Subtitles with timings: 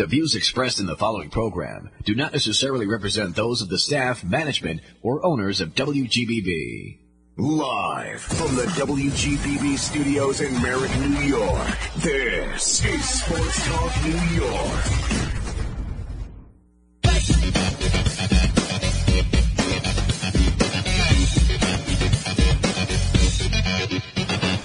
[0.00, 4.24] The views expressed in the following program do not necessarily represent those of the staff,
[4.24, 6.96] management, or owners of WGBB.
[7.36, 14.84] Live from the WGBB studios in Merrick, New York, this is Sports Talk New York.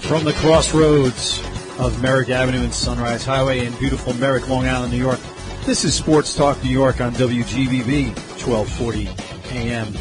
[0.00, 1.42] From the crossroads
[1.78, 5.20] of Merrick Avenue and Sunrise Highway in beautiful Merrick, Long Island, New York,
[5.66, 8.14] this is Sports Talk New York on WGBB
[8.46, 9.08] 1240
[9.50, 9.92] AM.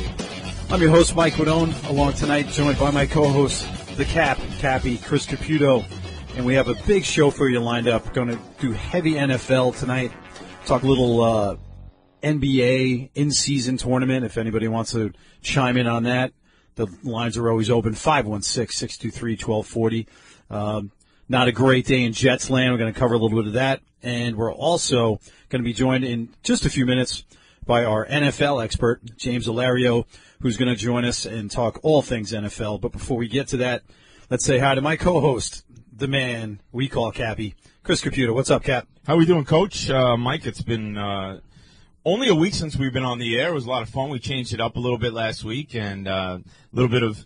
[0.69, 3.67] I'm your host, Mike Guidone, along tonight, joined by my co-host,
[3.97, 5.83] the Cap, Cappy, Chris Caputo,
[6.35, 8.13] and we have a big show for you lined up.
[8.13, 10.11] Going to do heavy NFL tonight,
[10.67, 11.55] talk a little uh,
[12.21, 16.31] NBA in-season tournament, if anybody wants to chime in on that.
[16.75, 20.05] The lines are always open, 516-623-1240.
[20.51, 20.91] Um,
[21.27, 22.71] not a great day in Jets land.
[22.71, 23.81] We're going to cover a little bit of that.
[24.03, 27.23] And we're also going to be joined in just a few minutes
[27.65, 30.05] by our NFL expert, James Alerio,
[30.41, 32.81] who's going to join us and talk all things NFL.
[32.81, 33.83] But before we get to that,
[34.29, 35.63] let's say hi to my co-host,
[35.95, 38.33] the man we call Cappy, Chris Caputo.
[38.33, 38.87] What's up, Cap?
[39.05, 39.89] How are we doing, Coach?
[39.89, 41.39] Uh, Mike, it's been uh,
[42.03, 43.49] only a week since we've been on the air.
[43.49, 44.09] It was a lot of fun.
[44.09, 47.25] We changed it up a little bit last week, and uh, a little bit of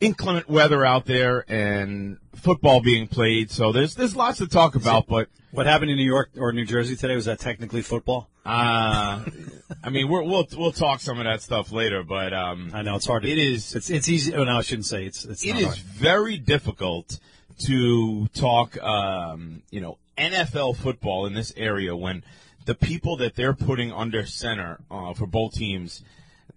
[0.00, 3.50] inclement weather out there, and football being played.
[3.50, 5.06] So there's there's lots to talk about.
[5.06, 7.14] But What happened in New York or New Jersey today?
[7.14, 8.28] Was that technically football?
[8.46, 9.22] uh,
[9.84, 12.02] I mean, we're, we'll we'll talk some of that stuff later.
[12.02, 13.22] But um, I know it's hard.
[13.24, 14.34] To, It is- It's it's easy.
[14.34, 15.24] Oh no, I shouldn't say it's.
[15.24, 15.78] It's it not is hard.
[15.78, 17.20] very difficult
[17.66, 22.24] to talk, um, you know, NFL football in this area when
[22.64, 26.02] the people that they're putting under center uh, for both teams,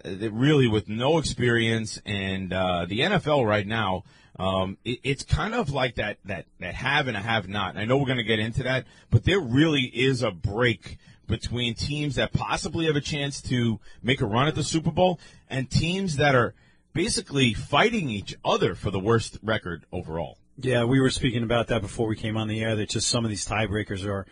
[0.03, 4.03] really with no experience, and uh, the NFL right now.
[4.39, 7.71] Um, it, it's kind of like that, that, that have and a have not.
[7.71, 10.97] And I know we're going to get into that, but there really is a break
[11.27, 15.19] between teams that possibly have a chance to make a run at the Super Bowl
[15.49, 16.53] and teams that are
[16.93, 20.37] basically fighting each other for the worst record overall.
[20.57, 22.75] Yeah, we were speaking about that before we came on the air.
[22.75, 24.25] That just some of these tiebreakers are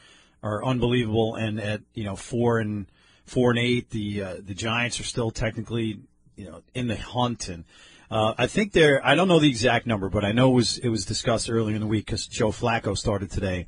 [0.43, 2.85] are unbelievable, and at you know four and
[3.31, 5.99] four and eight, the uh, the Giants are still technically
[6.35, 7.63] you know in the hunt, and
[8.09, 10.77] uh, I think they're I don't know the exact number, but I know it was
[10.79, 13.67] it was discussed earlier in the week because Joe Flacco started today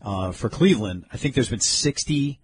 [0.00, 1.04] uh, for Cleveland.
[1.12, 2.40] I think there's been sixty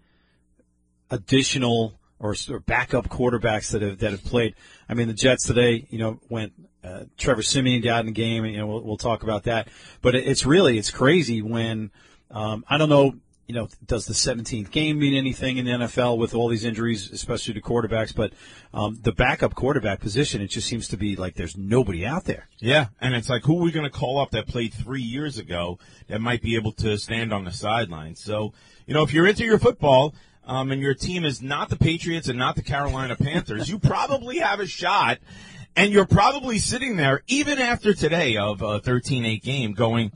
[1.11, 4.55] additional or, or backup quarterbacks that have that have played.
[4.91, 6.53] I mean, the Jets today, you know, went
[6.85, 9.69] uh, Trevor Siemian got in the game, and you know we'll, we'll talk about that.
[10.03, 11.93] But it, it's really it's crazy when
[12.31, 13.15] um, I don't know.
[13.49, 17.11] You know, does the 17th game mean anything in the NFL with all these injuries,
[17.11, 18.15] especially to quarterbacks?
[18.15, 18.35] But
[18.75, 22.47] um, the backup quarterback position, it just seems to be like there's nobody out there.
[22.59, 25.39] Yeah, and it's like who are we going to call up that played three years
[25.39, 25.79] ago
[26.09, 28.23] that might be able to stand on the sidelines?
[28.23, 28.53] So,
[28.87, 32.29] you know, if you're into your football um, and your team is not the Patriots
[32.29, 35.19] and not the Carolina Panthers, you probably have a shot.
[35.75, 40.11] And you're probably sitting there, even after today of a 13-8 game, going,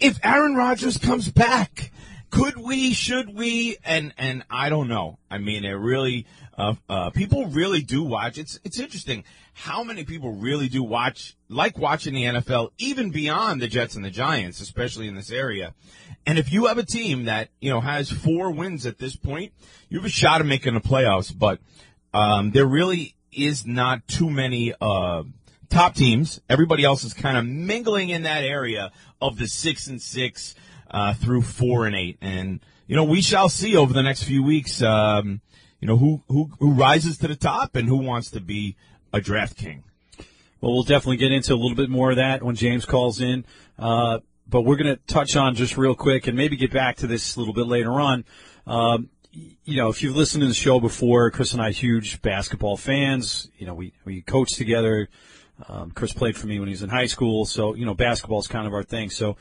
[0.00, 1.92] if Aaron Rodgers comes back,
[2.32, 3.76] could we, should we?
[3.84, 5.18] And, and I don't know.
[5.30, 6.26] I mean, it really,
[6.56, 8.38] uh, uh, people really do watch.
[8.38, 13.60] It's, it's interesting how many people really do watch, like watching the NFL, even beyond
[13.60, 15.74] the Jets and the Giants, especially in this area.
[16.26, 19.52] And if you have a team that, you know, has four wins at this point,
[19.90, 21.60] you have a shot of making the playoffs, but,
[22.14, 25.24] um, there really is not too many, uh,
[25.68, 26.40] top teams.
[26.48, 30.54] Everybody else is kind of mingling in that area of the six and six
[30.92, 34.42] uh, through four and eight, and you know we shall see over the next few
[34.42, 34.82] weeks.
[34.82, 35.40] Um,
[35.80, 38.76] you know who who who rises to the top and who wants to be
[39.12, 39.84] a draft king.
[40.60, 43.44] Well, we'll definitely get into a little bit more of that when James calls in.
[43.78, 47.06] Uh, but we're going to touch on just real quick and maybe get back to
[47.08, 48.24] this a little bit later on.
[48.66, 52.76] Um, you know, if you've listened to the show before, Chris and I huge basketball
[52.76, 53.50] fans.
[53.56, 55.08] You know, we we coached together.
[55.68, 58.40] Um, Chris played for me when he was in high school, so you know, basketball
[58.40, 59.10] is kind of our thing.
[59.10, 59.36] So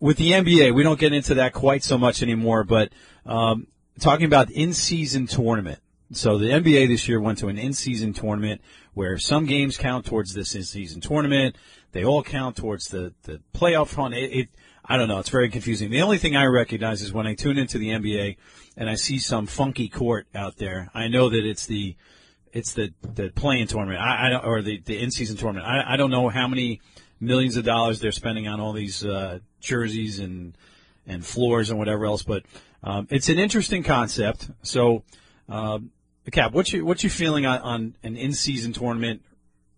[0.00, 2.64] with the NBA, we don't get into that quite so much anymore.
[2.64, 2.90] But
[3.26, 3.66] um,
[4.00, 5.78] talking about in-season tournament.
[6.12, 8.60] So the NBA this year went to an in-season tournament
[8.94, 11.56] where some games count towards this in-season tournament.
[11.92, 14.12] They all count towards the the playoff run.
[14.12, 14.48] It, it
[14.84, 15.20] I don't know.
[15.20, 15.90] It's very confusing.
[15.90, 18.36] The only thing I recognize is when I tune into the NBA
[18.76, 20.90] and I see some funky court out there.
[20.94, 21.96] I know that it's the
[22.52, 24.00] it's the the playing tournament.
[24.00, 25.66] I, I or the the in season tournament.
[25.66, 26.80] I, I don't know how many
[27.20, 30.56] millions of dollars they're spending on all these uh, jerseys and
[31.06, 32.22] and floors and whatever else.
[32.22, 32.44] But
[32.82, 34.50] um, it's an interesting concept.
[34.62, 35.04] So,
[35.48, 35.90] um,
[36.30, 39.22] Cap, what's you what's you feeling on, on an in season tournament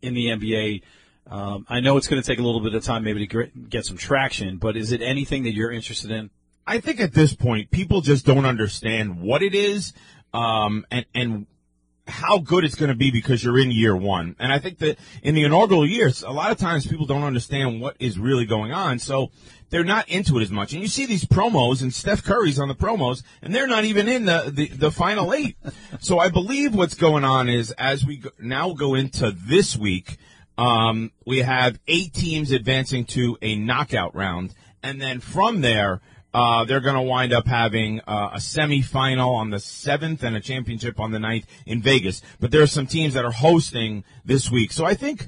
[0.02, 0.82] in the NBA?
[1.26, 3.86] Um, I know it's going to take a little bit of time maybe to get
[3.86, 6.30] some traction, but is it anything that you're interested in?
[6.66, 9.92] I think at this point, people just don't understand what it is,
[10.34, 11.46] um, and and
[12.06, 14.34] how good it's going to be because you're in year one.
[14.38, 17.80] And I think that in the inaugural years, a lot of times people don't understand
[17.80, 19.30] what is really going on, so
[19.70, 20.72] they're not into it as much.
[20.72, 24.08] And you see these promos, and Steph Curry's on the promos, and they're not even
[24.08, 25.56] in the the, the final eight.
[26.00, 30.16] so I believe what's going on is as we go, now go into this week.
[30.58, 36.02] Um, we have eight teams advancing to a knockout round, and then from there,
[36.34, 40.40] uh, they're going to wind up having uh, a semifinal on the seventh and a
[40.40, 42.22] championship on the 9th in Vegas.
[42.40, 45.26] But there are some teams that are hosting this week, so I think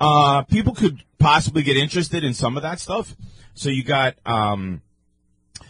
[0.00, 3.14] uh, people could possibly get interested in some of that stuff.
[3.54, 4.82] So you got um,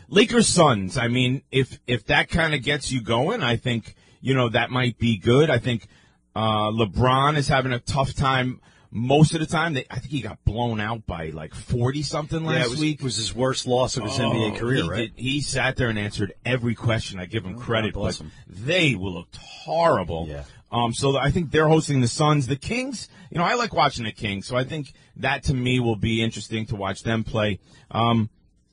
[0.09, 0.97] Lakers Suns.
[0.97, 4.71] I mean, if if that kind of gets you going, I think you know that
[4.71, 5.51] might be good.
[5.51, 5.89] I think
[6.35, 9.75] uh, LeBron is having a tough time most of the time.
[9.75, 13.03] They, I think he got blown out by like forty something last yeah, was, week.
[13.03, 14.97] was his worst loss of his Oh, NBA career, he right?
[15.17, 17.19] did- he sat there and answered every question.
[17.21, 18.33] I give him credit, bless but him.
[18.49, 20.27] they will looked horrible.
[20.29, 20.45] Yeah.
[20.73, 20.93] Um.
[20.93, 22.47] So I think they're hosting the Suns.
[22.47, 23.09] The Kings.
[23.31, 26.23] You know, I like watching the Kings, so I think that to me will be
[26.23, 27.59] interesting to watch them play.
[27.91, 28.31] Um.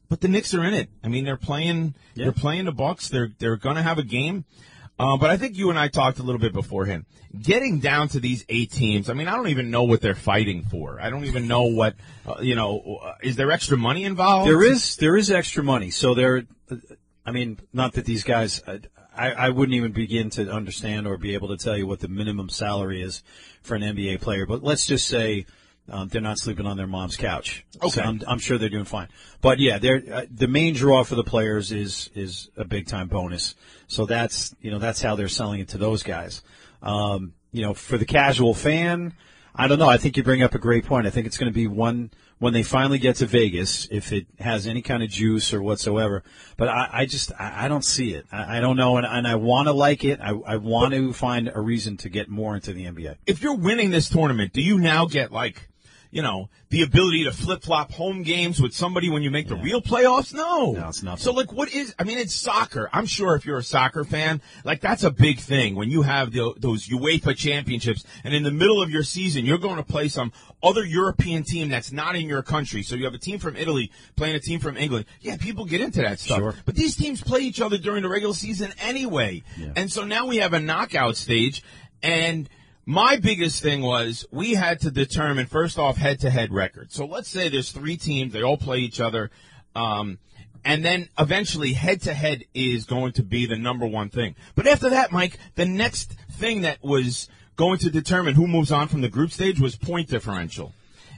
[0.10, 0.90] But the Knicks are in it.
[1.04, 1.94] I mean, they're playing.
[2.16, 2.26] Yeah.
[2.26, 3.10] They're playing the Bucks.
[3.10, 4.46] They're they're going to have a game.
[5.00, 7.06] Uh, but I think you and I talked a little bit beforehand.
[7.40, 10.64] Getting down to these eight teams, I mean, I don't even know what they're fighting
[10.64, 11.00] for.
[11.00, 11.96] I don't even know what,
[12.26, 14.50] uh, you know, uh, is there extra money involved?
[14.50, 15.92] There is there is extra money.
[15.92, 16.46] So there,
[17.26, 18.64] I mean, not that these guys,
[19.16, 22.08] I, I wouldn't even begin to understand or be able to tell you what the
[22.08, 23.22] minimum salary is
[23.62, 24.48] for an NBA player.
[24.48, 25.46] But let's just say
[25.90, 27.66] um, they're not sleeping on their mom's couch.
[27.78, 27.90] Okay.
[27.90, 29.08] So I'm, I'm sure they're doing fine.
[29.42, 33.56] But yeah, uh, the main draw for the players is is a big time bonus.
[33.88, 36.44] So that's you know that's how they're selling it to those guys.
[36.82, 39.14] Um, you know, for the casual fan,
[39.56, 39.90] I don't know.
[39.90, 41.08] I think you bring up a great point.
[41.08, 44.28] I think it's going to be one when they finally get to Vegas, if it
[44.40, 46.24] has any kind of juice or whatsoever.
[46.56, 48.26] But I, I just I, I don't see it.
[48.32, 50.20] I, I don't know, and, and I want to like it.
[50.22, 53.16] I, I want to find a reason to get more into the NBA.
[53.26, 55.70] if you're winning this tournament, do you now get like,
[56.12, 59.56] you know, the ability to flip flop home games with somebody when you make the
[59.56, 60.34] real playoffs?
[60.34, 60.74] No.
[60.74, 61.24] No, it's nothing.
[61.24, 62.90] So like, what is, I mean, it's soccer.
[62.94, 66.32] I'm sure if you're a soccer fan, like that's a big thing when you have
[66.32, 70.08] the, those UEFA championships and in the middle of your season, you're going to play
[70.08, 70.32] some
[70.64, 72.84] other European team that's not in your country.
[72.84, 75.06] So you have a team from Italy playing a team from England.
[75.22, 76.40] Yeah, people get into that stuff.
[76.40, 76.56] Sure.
[76.66, 79.44] But these teams play each other during the regular season anyway.
[79.76, 81.64] And so now we have a knockout stage
[82.02, 82.50] and
[82.88, 86.90] my biggest thing was we had to determine first off head to head record.
[86.90, 89.30] So let's say there's three teams, they all play each other.
[89.76, 90.20] Um,
[90.64, 94.36] and then eventually head to head is going to be the number one thing.
[94.56, 98.88] But after that, Mike, the next thing that was going to determine who moves on
[98.88, 100.72] from the group stage was point differential.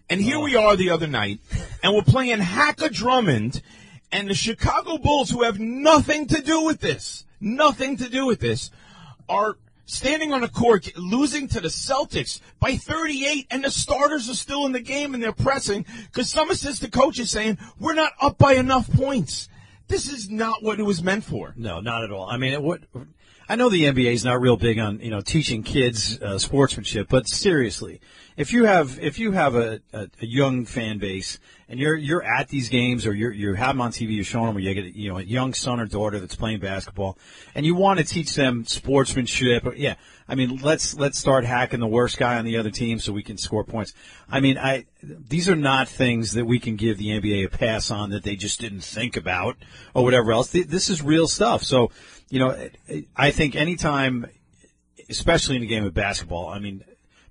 [0.10, 1.39] And here we are the other night,
[1.83, 3.62] and we're playing Hacka Drummond
[4.12, 8.39] and the Chicago Bulls, who have nothing to do with this, nothing to do with
[8.39, 8.71] this,
[9.27, 9.57] are
[9.89, 14.65] standing on a court losing to the Celtics by 38, and the starters are still
[14.65, 18.38] in the game and they're pressing because some assistant coach is saying, we're not up
[18.38, 19.50] by enough points.
[19.88, 21.53] This is not what it was meant for.
[21.57, 22.30] No, not at all.
[22.30, 22.81] I mean, it, what
[23.49, 27.07] I know the NBA is not real big on you know teaching kids uh, sportsmanship,
[27.09, 27.99] but seriously,
[28.37, 32.23] if you have if you have a, a, a young fan base and you're you're
[32.23, 34.73] at these games or you're you have them on TV, you're showing them, or you
[34.75, 37.17] get you know a young son or daughter that's playing basketball,
[37.55, 39.65] and you want to teach them sportsmanship.
[39.65, 39.95] or- Yeah,
[40.27, 43.23] I mean, let's let's start hacking the worst guy on the other team so we
[43.23, 43.94] can score points.
[44.29, 47.89] I mean, I these are not things that we can give the NBA a pass
[47.89, 49.57] on that they just didn't think about
[49.95, 50.51] or whatever else.
[50.51, 51.63] Th- This is real stuff.
[51.63, 51.89] So,
[52.30, 52.69] you know,
[53.16, 54.28] I think anytime,
[55.09, 56.83] especially in a game of basketball, I mean,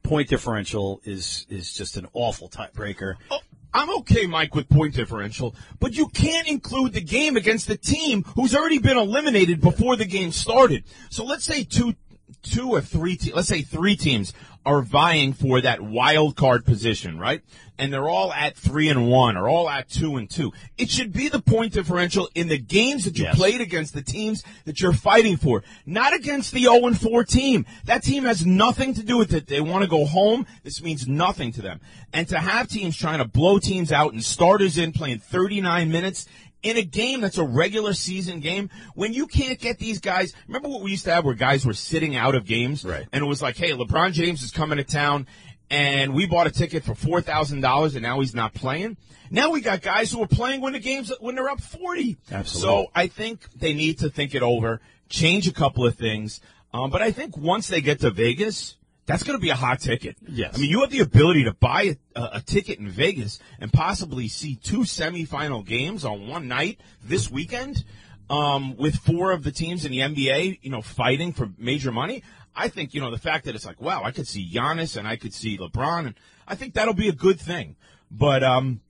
[0.03, 3.15] point differential is is just an awful tiebreaker.
[3.31, 3.39] Oh,
[3.73, 8.25] I'm okay, Mike, with point differential, but you can't include the game against the team
[8.35, 10.85] who's already been eliminated before the game started.
[11.11, 11.95] So let's say two,
[12.43, 14.33] two or three, te- let's say three teams
[14.67, 17.41] are vying for that wild card position, right?
[17.79, 20.53] And they're all at three and one or all at two and two.
[20.77, 23.37] It should be the point differential in the games that you Yes.
[23.37, 27.65] played against the teams that you're fighting for, not against the 0 and 4 team.
[27.85, 29.47] That team has nothing to do with it.
[29.47, 30.45] They want to go home.
[30.65, 31.81] This means nothing to them.
[32.13, 36.27] And to have teams trying to blow teams out and starters in playing 39 minutes
[36.63, 40.69] in a game that's a regular season game, when you can't get these guys, remember
[40.69, 42.85] what we used to have where guys were sitting out of games?
[42.85, 43.07] Right.
[43.13, 45.27] And it was like, hey, LeBron James is coming to town
[45.71, 48.97] and we bought a ticket for four thousand dollars, and now he's not playing.
[49.31, 52.17] Now we got guys who are playing when the games when they're up forty.
[52.31, 52.85] Absolutely.
[52.85, 56.41] So I think they need to think it over, change a couple of things.
[56.73, 58.77] Um, but I think once they get to Vegas,
[59.09, 60.19] that's going to be a hot ticket.
[60.29, 60.55] Yes.
[60.55, 64.29] I mean, you have the ability to buy a, a, ticket in Vegas and possibly
[64.29, 67.85] see two semifinal games on one night this weekend,
[68.29, 72.23] um, with four of the teams in the NBA, you know, fighting for major money.
[72.55, 75.09] I think, you know, the fact that it's like, wow, I could see Giannis and
[75.09, 76.15] I could see LeBron, and
[76.47, 77.77] I think that'll be a good thing.
[78.11, 78.83] But um,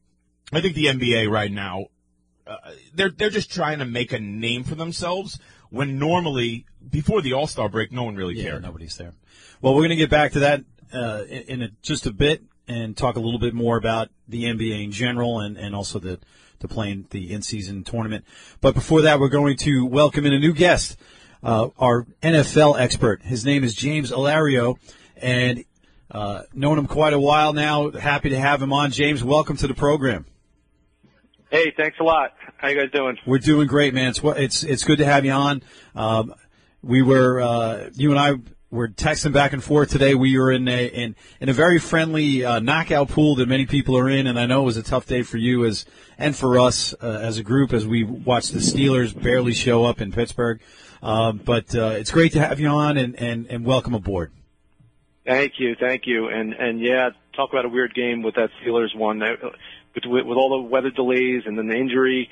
[0.52, 1.86] I think the NBA right now,
[2.44, 2.56] uh,
[2.92, 5.38] they're they're just trying to make a name for themselves
[5.70, 8.62] when normally before the All Star break, no one really Yeah, cared.
[8.62, 9.12] nobody's there.
[9.60, 12.44] Well, we're going to get back to that uh, in, in a, just a bit
[12.68, 16.20] and talk a little bit more about the NBA in general and, and also the,
[16.60, 18.24] the playing the in-season tournament.
[18.60, 20.96] But before that, we're going to welcome in a new guest,
[21.42, 23.22] uh, our NFL expert.
[23.22, 24.78] His name is James Alerio,
[25.16, 25.64] and
[26.12, 27.90] uh, known him quite a while now.
[27.90, 28.92] Happy to have him on.
[28.92, 30.24] James, welcome to the program.
[31.50, 32.32] Hey, thanks a lot.
[32.58, 33.18] How you guys doing?
[33.26, 34.10] We're doing great, man.
[34.10, 35.62] It's it's it's good to have you on.
[35.96, 36.34] Um,
[36.82, 38.34] we were uh, you and I
[38.70, 40.14] were texting back and forth today.
[40.14, 43.96] We were in a in, in a very friendly uh, knockout pool that many people
[43.96, 45.86] are in, and I know it was a tough day for you as
[46.18, 50.00] and for us uh, as a group as we watched the Steelers barely show up
[50.00, 50.60] in Pittsburgh.
[51.02, 54.32] Um, but uh, it's great to have you on and, and, and welcome aboard.
[55.24, 58.94] Thank you, thank you, and and yeah, talk about a weird game with that Steelers
[58.96, 59.20] one.
[59.94, 62.30] With, with all the weather delays and then the injury,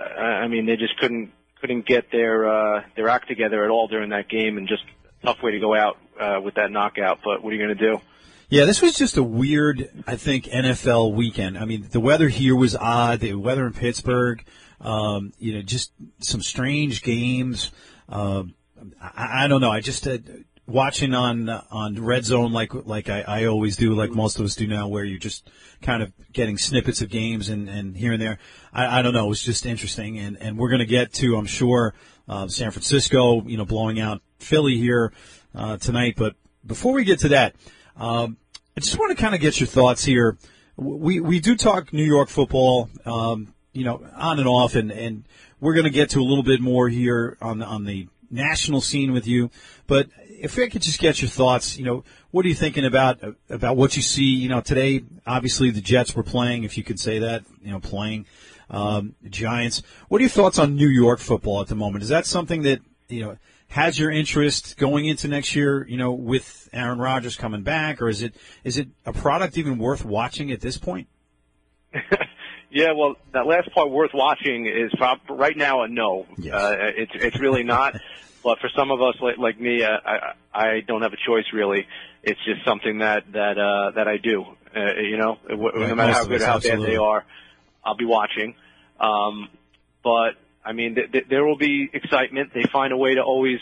[0.00, 3.88] uh, I mean, they just couldn't couldn't get their uh, their act together at all
[3.88, 4.84] during that game, and just
[5.24, 7.20] tough way to go out uh, with that knockout.
[7.24, 8.00] But what are you going to do?
[8.48, 11.58] Yeah, this was just a weird, I think, NFL weekend.
[11.58, 13.20] I mean, the weather here was odd.
[13.20, 14.44] The weather in Pittsburgh,
[14.80, 17.72] um, you know, just some strange games.
[18.08, 18.54] Um,
[19.00, 19.70] I, I don't know.
[19.70, 20.18] I just uh,
[20.66, 24.54] watching on on Red Zone like like I, I always do, like most of us
[24.54, 25.50] do now, where you're just
[25.80, 28.38] kind of getting snippets of games and, and here and there.
[28.72, 29.26] I, I don't know.
[29.26, 31.94] It was just interesting, and and we're going to get to, I'm sure,
[32.28, 35.12] uh, San Francisco, you know, blowing out Philly here
[35.54, 36.14] uh, tonight.
[36.16, 36.36] But
[36.66, 37.54] before we get to that.
[37.96, 38.38] Um,
[38.76, 40.36] I just want to kind of get your thoughts here.
[40.76, 45.24] We we do talk New York football, um, you know, on and off, and, and
[45.60, 48.80] we're going to get to a little bit more here on the, on the national
[48.80, 49.50] scene with you.
[49.86, 53.20] But if I could just get your thoughts, you know, what are you thinking about
[53.48, 54.24] about what you see?
[54.24, 57.78] You know, today obviously the Jets were playing, if you could say that, you know,
[57.78, 58.26] playing
[58.70, 59.82] um, Giants.
[60.08, 62.02] What are your thoughts on New York football at the moment?
[62.02, 63.36] Is that something that you know?
[63.74, 68.08] Has your interest going into next year, you know, with Aaron Rodgers coming back, or
[68.08, 71.08] is it is it a product even worth watching at this point?
[72.74, 76.26] Yeah, well, that last part worth watching is prob- right now a no.
[76.36, 76.54] Yes.
[76.54, 77.94] Uh, it's it's really not.
[78.42, 81.44] but for some of us like like me, uh, I I don't have a choice
[81.52, 81.86] really.
[82.24, 84.44] It's just something that that uh, that I do.
[84.74, 87.24] Uh, you know, Right, no matter how good or how bad they are,
[87.84, 88.56] I'll be watching.
[88.98, 89.48] Um,
[90.02, 90.32] but
[90.64, 92.52] I mean, th- th- there will be excitement.
[92.54, 93.58] They find a way to always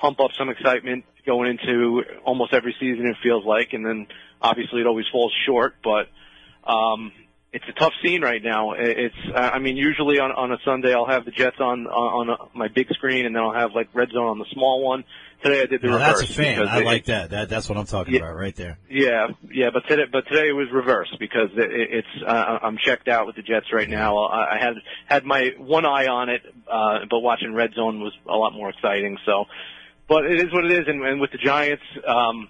[0.00, 3.06] pump up some excitement going into almost every season.
[3.06, 4.06] It feels like, and then
[4.40, 5.74] obviously it always falls short.
[5.82, 6.08] But
[6.70, 7.12] um,
[7.52, 8.72] it's a tough scene right now.
[8.72, 12.28] It's, uh, I mean, usually on on a Sunday I'll have the Jets on on,
[12.30, 15.04] on my big screen, and then I'll have like Red Zone on the small one.
[15.42, 16.18] Today I did the Now, reverse.
[16.20, 16.66] that's a fan.
[16.68, 17.30] I it- like that.
[17.30, 18.20] That that's what I'm talking Yeah.
[18.20, 18.76] about right there.
[18.90, 22.76] yeah, yeah, but today, but today it was reverse because it, it- it's uh, I'm
[22.76, 24.18] checked out with the Jets right now.
[24.18, 24.74] I, I had
[25.06, 28.68] had my one eye on it, uh, but watching Red Zone was a lot more
[28.68, 29.16] exciting.
[29.24, 29.44] So,
[30.08, 32.48] but it is what it is, and, and with the Giants, um,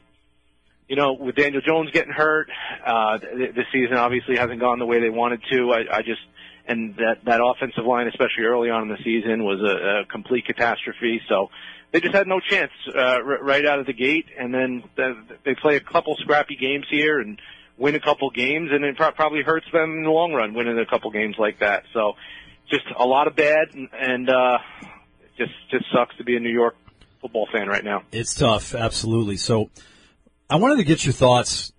[0.88, 2.49] you know, with Daniel Jones getting hurt,
[2.85, 5.73] uh, th- this season obviously hasn't gone the way they wanted to.
[5.73, 6.21] I, I just
[6.66, 10.47] and that that offensive line, especially early on in the season, was a, a complete
[10.47, 11.21] catastrophe.
[11.28, 11.50] So
[11.92, 15.16] they just had no chance uh, r- right out of the gate, and then th-
[15.45, 17.40] they play a couple scrappy games here and
[17.76, 20.78] win a couple games, and it pro- probably hurts them in the long run winning
[20.78, 21.85] a couple games like that.
[21.92, 22.14] So
[22.71, 24.59] just a lot of bad, and, and uh,
[25.37, 26.76] just just sucks to be a New York
[27.21, 28.02] football fan right now.
[28.12, 29.37] It's tough, absolutely.
[29.37, 29.71] So,
[30.50, 31.73] I wanted to get your thoughts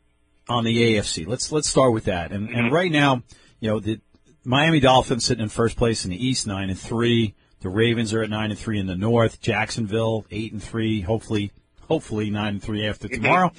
[0.48, 1.26] on the AFC.
[1.26, 2.32] Let's let's start with that.
[2.32, 3.24] And and right now,
[3.60, 4.00] you know, the
[4.44, 7.34] Miami Dolphins sitting in first place in the East, nine and three.
[7.62, 9.42] The Ravens are at nine and three in the North.
[9.42, 11.02] Jacksonville eight and three.
[11.02, 11.52] Hopefully,
[11.88, 13.52] hopefully nine and three after tomorrow.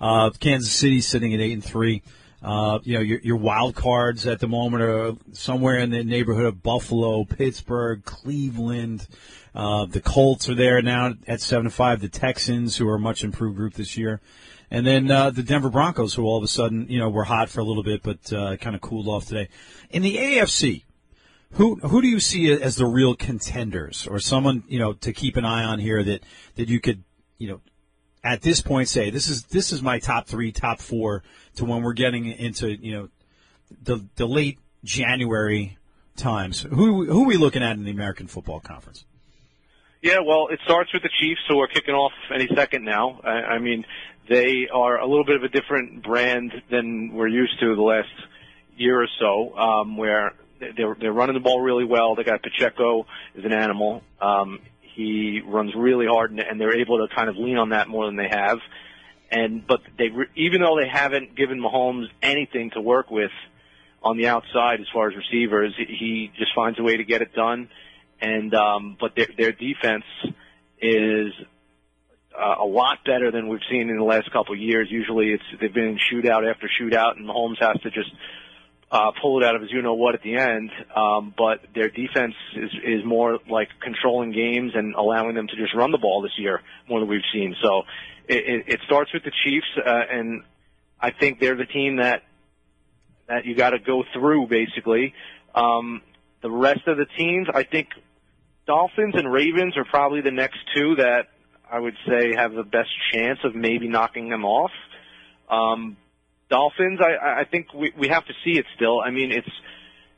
[0.00, 2.02] Uh, Kansas City sitting at eight and three.
[2.42, 6.44] Uh, you know, your, your wild cards at the moment are somewhere in the neighborhood
[6.44, 9.08] of Buffalo, Pittsburgh, Cleveland.
[9.54, 12.00] Uh, the Colts are there now at seven and five.
[12.00, 14.20] The Texans, who are a much improved group this year,
[14.70, 17.48] and then uh, the Denver Broncos, who all of a sudden you know were hot
[17.48, 19.48] for a little bit, but uh, kind of cooled off today.
[19.90, 20.84] In the AFC,
[21.52, 25.36] who who do you see as the real contenders, or someone you know to keep
[25.36, 26.22] an eye on here that
[26.56, 27.04] that you could
[27.38, 27.60] you know
[28.22, 31.22] at this point say this is this is my top three, top four
[31.56, 33.08] to when we're getting into you know
[33.82, 35.78] the the late January
[36.16, 36.62] times.
[36.62, 39.04] Who who are we looking at in the American Football Conference?
[40.02, 43.20] Yeah, well, it starts with the Chiefs, who are kicking off any second now.
[43.24, 43.84] I, I mean,
[44.28, 48.08] they are a little bit of a different brand than we're used to the last
[48.76, 52.14] year or so, um, where they're they're running the ball really well.
[52.14, 54.02] They got Pacheco is an animal.
[54.20, 57.88] Um, he runs really hard, and, and they're able to kind of lean on that
[57.88, 58.58] more than they have.
[59.30, 63.30] And but they even though they haven't given Mahomes anything to work with
[64.02, 67.34] on the outside as far as receivers, he just finds a way to get it
[67.34, 67.68] done.
[68.20, 70.04] And um, but their their defense
[70.80, 71.32] is
[72.38, 74.88] uh, a lot better than we've seen in the last couple of years.
[74.90, 78.10] Usually, it's they've been shootout after shootout, and Mahomes has to just
[78.90, 80.70] uh, pull it out of his you know what at the end.
[80.94, 85.74] Um, but their defense is is more like controlling games and allowing them to just
[85.74, 87.56] run the ball this year more than we've seen.
[87.62, 87.82] So
[88.28, 90.42] it, it, it starts with the Chiefs, uh, and
[91.00, 92.22] I think they're the team that
[93.28, 95.14] that you got to go through basically.
[95.54, 96.02] Um,
[96.40, 97.88] the rest of the teams, I think
[98.66, 101.28] Dolphins and Ravens are probably the next two that
[101.70, 104.72] I would say have the best chance of maybe knocking them off.
[105.50, 105.96] Um,
[106.50, 109.00] Dolphins, I, I think we, we have to see it still.
[109.00, 109.50] I mean, it's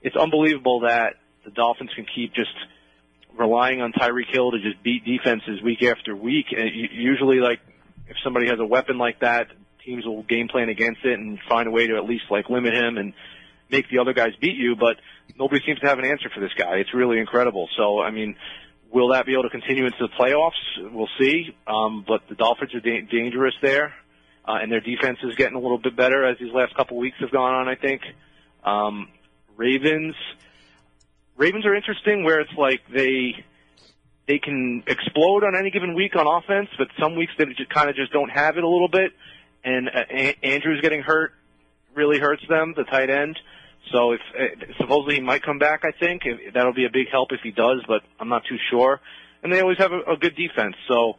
[0.02, 1.14] it's unbelievable that
[1.44, 2.54] the Dolphins can keep just
[3.36, 6.46] relying on Tyreek Hill to just beat defenses week after week.
[6.56, 7.60] And usually, like
[8.08, 9.48] if somebody has a weapon like that,
[9.84, 12.74] teams will game plan against it and find a way to at least like limit
[12.74, 13.12] him and
[13.70, 14.76] make the other guys beat you.
[14.76, 14.96] But
[15.38, 16.76] nobody seems to have an answer for this guy.
[16.76, 17.68] It's really incredible.
[17.76, 18.36] So I mean,
[18.92, 20.92] will that be able to continue into the playoffs?
[20.92, 21.54] We'll see.
[21.66, 23.94] Um, but the Dolphins are da- dangerous there
[24.46, 27.16] uh, and their defense is getting a little bit better as these last couple weeks
[27.20, 27.68] have gone on.
[27.68, 28.02] I think
[28.64, 29.08] um,
[29.56, 30.14] Ravens.
[31.36, 33.44] Ravens are interesting where it's like they
[34.26, 37.88] they can explode on any given week on offense, but some weeks they just kind
[37.88, 39.12] of just don't have it a little bit.
[39.64, 41.32] And uh, a- Andrews getting hurt
[41.94, 43.38] really hurts them, the tight end.
[43.92, 46.22] So if uh, supposedly he might come back, I think
[46.54, 49.00] that'll be a big help if he does, but I'm not too sure.
[49.42, 51.14] And they always have a, a good defense, so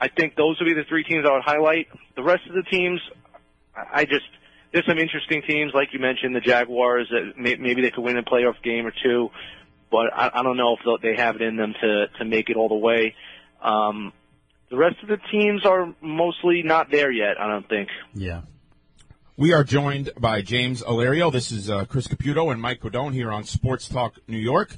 [0.00, 1.88] I think those would be the three teams I would highlight.
[2.16, 3.00] The rest of the teams,
[3.74, 4.24] I just
[4.72, 7.08] there's some interesting teams like you mentioned, the Jaguars.
[7.10, 9.30] That maybe they could win a playoff game or two,
[9.90, 12.56] but I, I don't know if they have it in them to to make it
[12.56, 13.14] all the way.
[13.62, 14.12] Um,
[14.70, 17.38] the rest of the teams are mostly not there yet.
[17.38, 17.88] I don't think.
[18.14, 18.42] Yeah.
[19.40, 21.30] We are joined by James Alerio.
[21.30, 24.76] This is uh, Chris Caputo and Mike Guidone here on Sports Talk New York.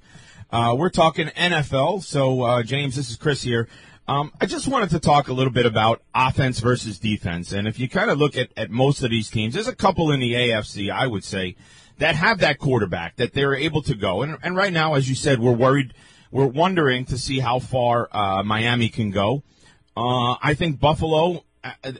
[0.52, 2.04] Uh, we're talking NFL.
[2.04, 3.66] So, uh, James, this is Chris here.
[4.06, 7.50] Um, I just wanted to talk a little bit about offense versus defense.
[7.50, 10.12] And if you kind of look at, at most of these teams, there's a couple
[10.12, 11.56] in the AFC, I would say,
[11.98, 14.22] that have that quarterback that they're able to go.
[14.22, 15.92] And, and right now, as you said, we're worried,
[16.30, 19.42] we're wondering to see how far uh, Miami can go.
[19.96, 21.46] Uh, I think Buffalo,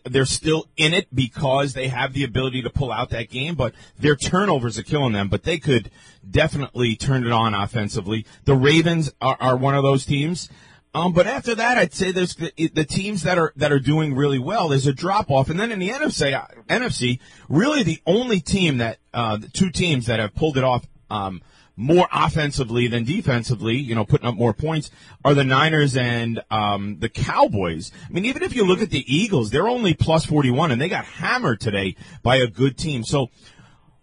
[0.05, 3.75] they're still in it because they have the ability to pull out that game, but
[3.99, 5.29] their turnovers are killing them.
[5.29, 5.91] But they could
[6.29, 8.27] definitely turn it on offensively.
[8.45, 10.49] The Ravens are, are one of those teams.
[10.95, 14.15] Um, but after that, I'd say there's the, the, teams that are that are doing
[14.15, 14.69] really well.
[14.69, 18.77] There's a drop off, and then in the NFC, uh, NFC, really the only team
[18.77, 21.41] that uh, the two teams that have pulled it off um,
[21.77, 24.91] more offensively than defensively, you know, putting up more points,
[25.25, 27.91] are the Niners and um, the Cowboys.
[28.09, 30.89] I mean, even if you look at the Eagles, they're only plus 41, and they
[30.89, 33.05] got hammered today by a good team.
[33.05, 33.31] So,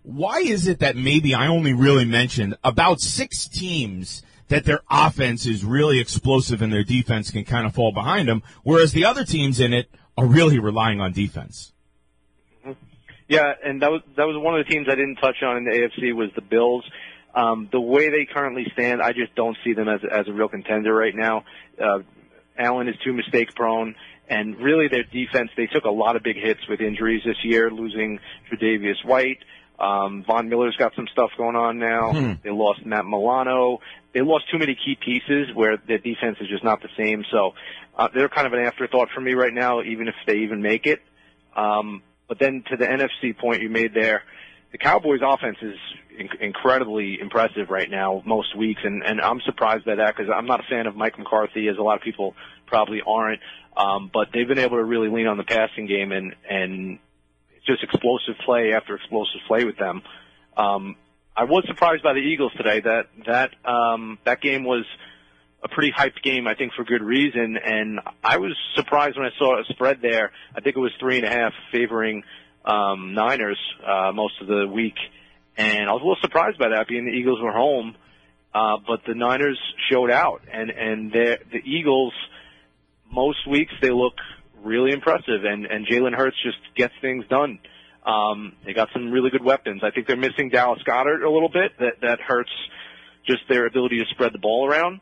[0.01, 4.23] why is it that maybe I only really mentioned about six teams?
[4.49, 8.43] that their offense is really explosive and their defense can kind of fall behind them,
[8.63, 11.71] whereas the other teams in it are really relying on defense.
[12.65, 12.73] Mm-hmm.
[13.27, 15.63] Yeah, and that was that was one of the teams I didn't touch on in
[15.65, 16.83] the AFC was the Bills.
[17.33, 20.49] Um, the way they currently stand, I just don't see them as as a real
[20.49, 21.45] contender right now.
[21.79, 21.99] Uh,
[22.57, 23.95] Allen is too mistake prone,
[24.27, 25.51] and really their defense.
[25.55, 28.19] They took a lot of big hits with injuries this year, losing
[28.51, 29.39] Tre'Davious White.
[29.79, 32.11] Um, Von Miller's got some stuff going on now.
[32.11, 32.33] Hmm.
[32.43, 33.79] They lost Matt Milano.
[34.13, 37.23] They lost too many key pieces where their defense is just not the same.
[37.31, 37.53] So
[37.97, 40.85] uh, they're kind of an afterthought for me right now, even if they even make
[40.85, 41.01] it.
[41.55, 44.23] Um, but then to the NFC point you made there,
[44.71, 45.77] the Cowboys' offense is
[46.19, 50.45] inc- incredibly impressive right now, most weeks, and, and I'm surprised by that because I'm
[50.45, 52.35] not a fan of Mike McCarthy, as a lot of people
[52.67, 53.41] probably aren't.
[53.75, 56.99] Um, but they've been able to really lean on the passing game and and
[57.65, 60.01] just explosive play after explosive play with them.
[60.57, 60.95] Um,
[61.35, 62.81] I was surprised by the Eagles today.
[62.81, 64.85] That that um, that game was
[65.63, 67.57] a pretty hyped game, I think, for good reason.
[67.57, 70.31] And I was surprised when I saw a spread there.
[70.55, 72.23] I think it was three and a half favoring
[72.69, 74.95] um, Niners uh, most of the week,
[75.57, 77.95] and I was a little surprised by that, being the Eagles were home.
[78.53, 79.59] Uh, but the Niners
[79.91, 82.13] showed out, and and the Eagles
[83.11, 84.15] most weeks they look
[84.63, 87.59] really impressive, and and Jalen Hurts just gets things done.
[88.05, 89.81] Um, they got some really good weapons.
[89.83, 91.73] I think they're missing Dallas Goedert a little bit.
[91.79, 92.49] That that hurts
[93.27, 95.01] just their ability to spread the ball around.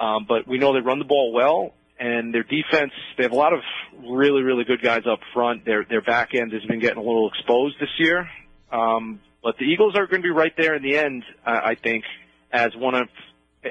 [0.00, 2.92] Um, but we know they run the ball well, and their defense.
[3.16, 3.60] They have a lot of
[4.06, 5.64] really, really good guys up front.
[5.64, 8.28] Their their back end has been getting a little exposed this year.
[8.70, 11.74] Um, but the Eagles are going to be right there in the end, uh, I
[11.74, 12.04] think,
[12.52, 13.08] as one of.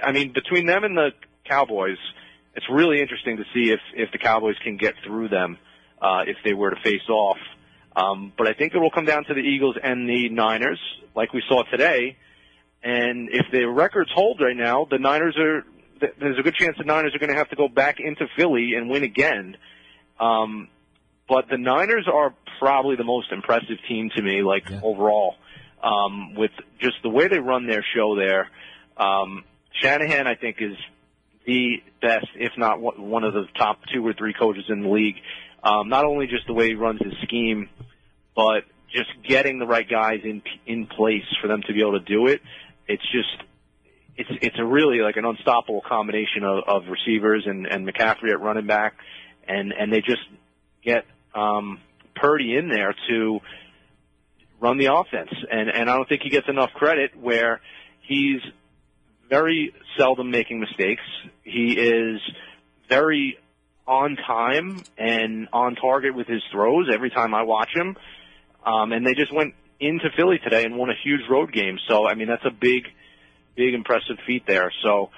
[0.01, 1.12] I mean, between them and the
[1.45, 1.97] Cowboys,
[2.55, 5.57] it's really interesting to see if if the Cowboys can get through them
[6.01, 7.38] uh, if they were to face off.
[7.95, 10.79] Um, but I think it will come down to the Eagles and the Niners,
[11.15, 12.17] like we saw today.
[12.84, 15.65] And if the records hold right now, the Niners are
[16.19, 18.73] there's a good chance the Niners are going to have to go back into Philly
[18.75, 19.57] and win again.
[20.19, 20.67] Um,
[21.27, 24.79] but the Niners are probably the most impressive team to me, like Yeah.
[24.83, 25.35] overall,
[25.81, 28.49] um, with just the way they run their show there.
[28.97, 29.43] Um,
[29.81, 30.75] Shanahan, I think, is
[31.45, 35.15] the best, if not one of the top two or three coaches in the league.
[35.63, 37.69] Um, not only just the way he runs his scheme,
[38.35, 42.05] but just getting the right guys in in place for them to be able to
[42.05, 42.41] do it.
[42.87, 43.29] It's just
[44.21, 48.41] it's it's a really like an unstoppable combination of, of receivers and, and McCaffrey at
[48.41, 48.95] running back,
[49.47, 50.21] and and they just
[50.84, 51.79] get um,
[52.15, 53.39] Purdy in there to
[54.60, 57.62] run the offense, and and I don't think he gets enough credit where
[58.01, 58.41] he's
[59.29, 61.03] very seldom making mistakes.
[61.43, 62.19] He is
[62.89, 63.38] very
[63.88, 67.95] on time and on target with his throws every time I watch him.
[68.65, 71.79] Um, and they just went into Philly today and won a huge road game.
[71.88, 72.84] So I mean that's a big,
[73.55, 74.71] big impressive feat there.
[74.83, 75.09] So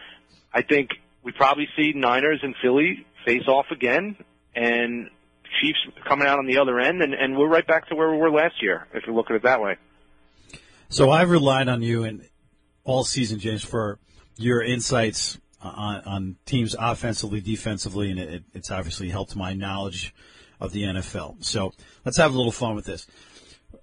[0.53, 0.89] I think
[1.23, 4.17] we probably see Niners and Philly face off again,
[4.55, 5.09] and
[5.61, 8.17] Chiefs coming out on the other end, and, and we're right back to where we
[8.17, 9.77] were last year if you look at it that way.
[10.89, 12.27] So I've relied on you and
[12.83, 13.99] all season, James, for
[14.37, 20.13] your insights on, on teams offensively, defensively, and it, it's obviously helped my knowledge
[20.59, 21.43] of the NFL.
[21.43, 21.73] So
[22.05, 23.07] let's have a little fun with this.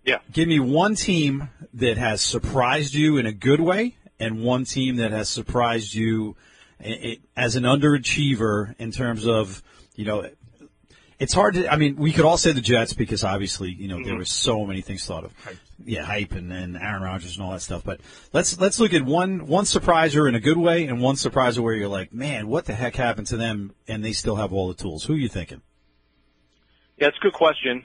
[0.04, 0.18] Yeah.
[0.32, 4.96] Give me one team that has surprised you in a good way, and one team
[4.96, 6.36] that has surprised you
[6.84, 9.62] i- i- as an underachiever in terms of,
[9.96, 10.28] you know,
[11.18, 11.70] it's hard to.
[11.70, 14.18] I mean, we could all say the Jets because obviously, you know, there mm-hmm.
[14.18, 15.34] were so many things thought of.
[15.84, 17.84] Yeah, hype and, and Aaron Rodgers and all that stuff.
[17.84, 18.00] But
[18.32, 21.74] let's let's look at one one surpriser in a good way and one surpriser where
[21.74, 23.74] you're like, man, what the heck happened to them?
[23.86, 25.04] And they still have all the tools.
[25.04, 25.60] Who are you thinking?
[26.96, 27.84] Yeah, it's a good question.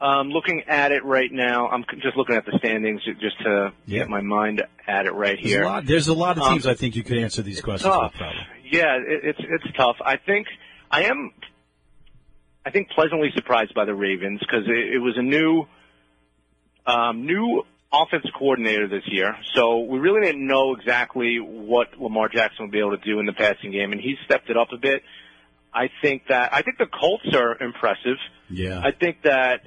[0.00, 3.98] Um, looking at it right now, I'm just looking at the standings just to Yeah.
[4.00, 5.62] get my mind at it right There's here.
[5.62, 5.84] a lot.
[5.86, 8.12] There's a lot of Um, teams I think you could answer these questions tough.
[8.12, 8.18] with.
[8.20, 8.40] Probably.
[8.70, 9.96] Yeah, it, it's it's tough.
[10.04, 10.46] I think
[10.90, 11.32] I am.
[12.64, 15.66] I think pleasantly surprised by the Ravens because it, it was a new,
[16.86, 19.36] um, new offensive coordinator this year.
[19.54, 23.26] So we really didn't know exactly what Lamar Jackson would be able to do in
[23.26, 25.02] the passing game, and he stepped it up a bit.
[25.74, 28.16] I think that I think the Colts are impressive.
[28.48, 28.80] Yeah.
[28.82, 29.62] I think that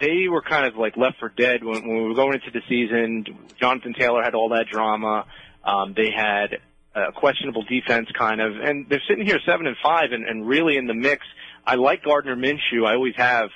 [0.00, 2.62] they were kind of like left for dead when, when we were going into the
[2.68, 3.24] season.
[3.60, 5.26] Jonathan Taylor had all that drama.
[5.64, 6.58] Um, they had
[6.94, 10.76] a questionable defense, kind of, and they're sitting here seven and five, and, and really
[10.76, 11.26] in the mix.
[11.66, 12.86] I like Gardner Minshew.
[12.86, 13.50] I always have,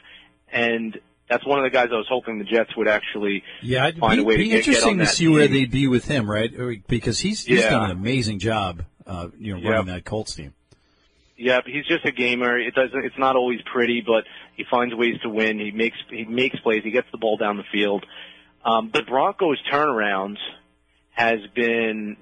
[0.53, 4.01] and that's one of the guys I was hoping the Jets would actually Yeah, it'd
[4.01, 6.05] find be, a way be to get, get interesting to see where they'd be with
[6.07, 6.53] him, right?
[6.89, 7.71] Because he's he's Yeah.
[7.71, 9.97] done an amazing job, uh, you know, running Yep.
[9.97, 10.53] that Colts team.
[11.37, 12.59] Yeah, he's just a gamer.
[12.59, 13.03] It doesn't.
[13.05, 14.25] It's not always pretty, but
[14.61, 15.59] he finds ways to win.
[15.59, 16.83] He makes he makes plays.
[16.85, 18.05] He gets the ball down the field.
[18.63, 20.37] Um, the Broncos' turnaround
[21.13, 22.19] has been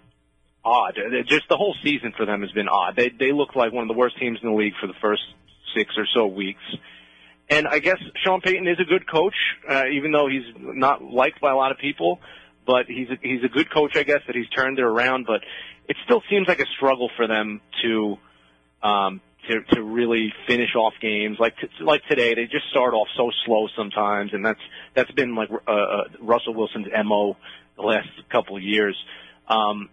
[0.64, 0.96] odd.
[0.96, 2.94] Uh, Just the whole season for them has been odd.
[2.96, 5.22] They they look like one of the worst teams in the league for the first
[5.77, 6.62] six or so weeks.
[7.51, 9.35] And I guess Sean Payton is a good coach,
[9.68, 12.20] uh, even though he's not liked by a lot of people.
[12.66, 15.27] But he's a, he's a good coach, I guess, that he's turned it around.
[15.27, 15.40] But
[15.88, 18.16] it still seems like a struggle for them to
[18.87, 21.38] um, to to really finish off games.
[21.40, 24.61] Like t- like today, they just start off so slow sometimes, and that's
[24.94, 27.37] that's been like uh, uh, Russell Wilson's mo
[27.76, 28.96] the last couple of years.
[29.48, 29.88] Um,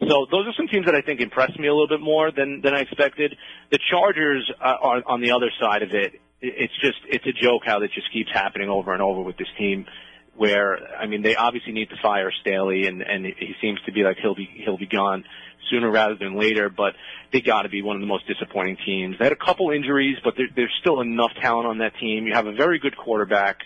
[0.00, 2.60] so those are some teams that I think impressed me a little bit more than
[2.62, 3.36] than I expected.
[3.70, 6.14] The Chargers uh, are on the other side of it.
[6.40, 9.36] It- It's just it's a joke how that just keeps happening over and over with
[9.38, 9.86] this team.
[10.36, 14.02] Where I mean, they obviously need to fire Staley, and and he seems to be
[14.02, 15.24] like he'll be he'll be gone
[15.70, 16.68] sooner rather than later.
[16.68, 16.94] But
[17.32, 19.16] they got to be one of the most disappointing teams.
[19.18, 22.26] They had a couple injuries, but there, there's still enough talent on that team.
[22.26, 23.60] You have a very good quarterback,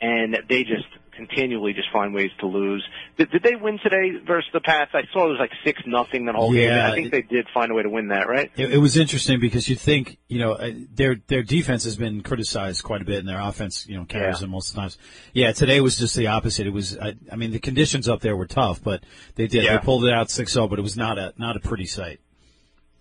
[0.00, 2.86] and they just continually just find ways to lose.
[3.16, 4.90] Did, did they win today versus the Pats?
[4.94, 6.68] I saw it was like six nothing that whole game.
[6.68, 8.50] Yeah, I think they did find a way to win that, right?
[8.56, 12.22] It, it was interesting because you think, you know, uh, their their defense has been
[12.22, 14.40] criticized quite a bit, and their offense, you know, carries Yeah.
[14.40, 14.98] them most of the times.
[15.32, 16.66] Yeah, today was just the opposite.
[16.66, 19.02] It was, I, I mean, the conditions up there were tough, but
[19.36, 19.64] they did.
[19.64, 19.78] Yeah.
[19.78, 22.20] They pulled it out 6-0, but it was not a not a pretty sight.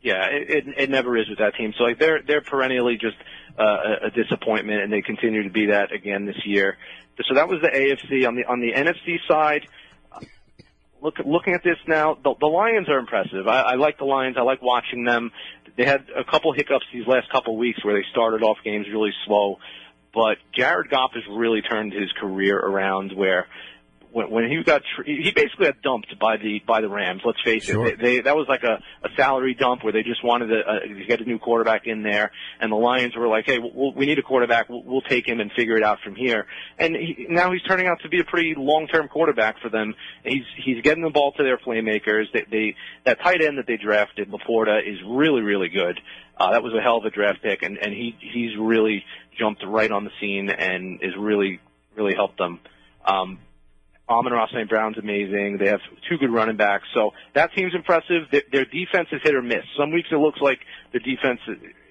[0.02, 1.74] Yeah, it, it, it never is with that team.
[1.78, 3.16] So like they're they're perennially just
[3.58, 6.78] uh, a, a disappointment, and they continue to be that again this year.
[7.28, 8.28] So that was the AFC.
[8.28, 9.68] On the on the NFC side,
[11.02, 13.48] look looking at this now, the, the Lions are impressive.
[13.48, 14.36] I, I like the Lions.
[14.38, 15.32] I like watching them.
[15.76, 19.12] They had a couple hiccups these last couple weeks where they started off games really
[19.26, 19.60] slow,
[20.14, 23.14] but Jared Goff has really turned his career around.
[23.16, 23.48] Where
[24.14, 27.22] when, when he got tr- he basically got dumped by the by the Rams.
[27.26, 27.88] Let's face Sure.
[27.88, 30.60] it, they, they that was like a, a salary dump where they just wanted to,
[30.60, 33.94] uh, to get a new quarterback in there, and the Lions were like, hey, we'll,
[33.94, 34.70] we need a quarterback.
[34.70, 36.46] We'll, we'll take him and figure it out from here.
[36.78, 39.96] And he, now he's turning out to be a pretty long term quarterback for them.
[40.24, 42.26] He's he's getting the ball to their playmakers.
[42.32, 46.00] They, they that tight end that they drafted, LaPorta, is really really good.
[46.38, 49.04] Uh, that was a hell of a draft pick, and and he he's really
[49.40, 51.60] jumped right on the scene and is really
[51.96, 52.60] really helped them.
[53.06, 53.40] Um,
[54.10, 54.70] Amon-Ra St.
[54.70, 55.58] Brown's amazing.
[55.58, 56.86] They have two good running backs.
[56.94, 58.24] So that team's impressive.
[58.32, 59.64] Their, defense is hit or miss.
[59.78, 60.60] Some weeks it looks like
[60.92, 61.40] the defense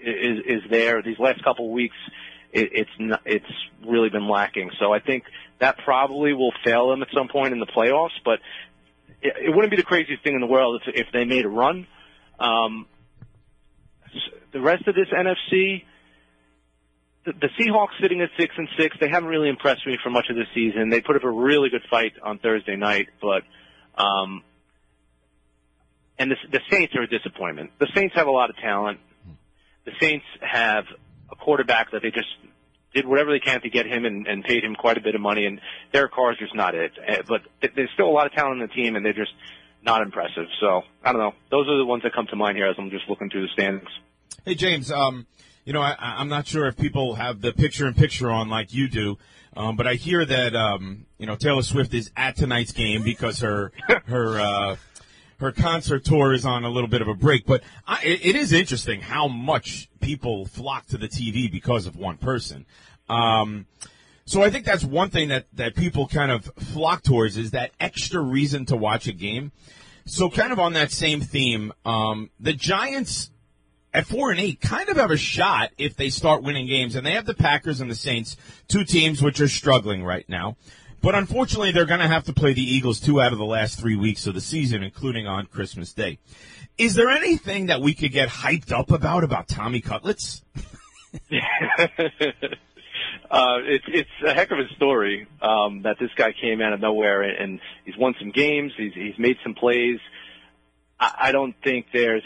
[0.05, 1.03] is, is, there.
[1.03, 1.97] These last couple weeks,
[2.53, 3.47] it, it's not, it's
[3.87, 4.71] really been lacking.
[4.79, 5.25] So I think
[5.59, 8.41] that probably will fail them at some point in the playoffs, but
[9.23, 11.49] it, it wouldn't be the craziest thing in the world if, if they made a
[11.49, 11.87] run.
[12.39, 12.87] Um,
[14.53, 15.85] the rest of this NFC,
[17.25, 20.27] the, the Seahawks sitting at six and six, they haven't really impressed me for much
[20.31, 20.91] of the season.
[20.91, 23.43] They put up a really good fight on Thursday night, but
[24.01, 24.43] um,
[26.19, 27.71] and the, the Saints are a disappointment.
[27.79, 29.01] The Saints have a lot of talent.
[29.85, 30.85] The Saints have
[31.31, 32.29] a quarterback that they just
[32.95, 35.21] did whatever they can to get him and, and paid him quite a bit of
[35.21, 35.61] money, and
[35.93, 36.93] Derek Carr's just not it.
[36.97, 37.43] Uh, But
[37.75, 39.33] there's still a lot of talent in the team, and they're just
[39.83, 40.47] not impressive.
[40.61, 41.33] So I don't know.
[41.51, 43.53] Those are the ones that come to mind here as I'm just looking through the
[43.53, 43.89] standings.
[44.45, 45.27] Hey James, um,
[45.65, 49.19] you know I, I'm not sure if people have the picture-in-picture on like you do,
[49.57, 53.41] um, but I hear that um, you know Taylor Swift is at tonight's game because
[53.41, 53.73] her
[54.07, 54.77] her uh,
[55.43, 57.45] her concert tour is on a little bit of a break.
[57.45, 61.97] But I, it, it is interesting how much people flock to the TV because of
[61.97, 62.65] one person.
[63.09, 63.67] Um,
[64.25, 67.73] so I think that's one thing that, that people kind of flock towards is that
[67.81, 69.51] extra reason to watch a game.
[70.07, 73.31] So kind of on that same theme, um, the Giants
[73.95, 77.07] at four and eight kind of have a shot if they start winning games, and
[77.07, 78.37] they have the Packers and the Saints,
[78.69, 80.57] two teams which are struggling right now.
[81.03, 83.79] But unfortunately, they're going to have to play the Eagles two out of the last
[83.79, 86.19] three weeks of the season, including on Christmas Day.
[86.79, 90.43] Is there anything that we could get hyped up about about Tommy Cutlets?
[90.53, 90.61] uh,
[93.31, 97.23] it's it's a heck of a story um, that this guy came out of nowhere
[97.23, 98.73] and, and he's won some games.
[98.77, 99.99] He's he's made some plays.
[100.99, 102.23] I, I don't think there's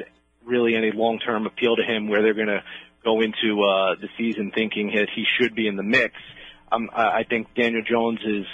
[0.47, 2.63] really any long term appeal to him where they're going to
[3.05, 6.15] go into uh, the season thinking that he should be in the mix.
[6.73, 8.45] Um, I think Daniel Jones is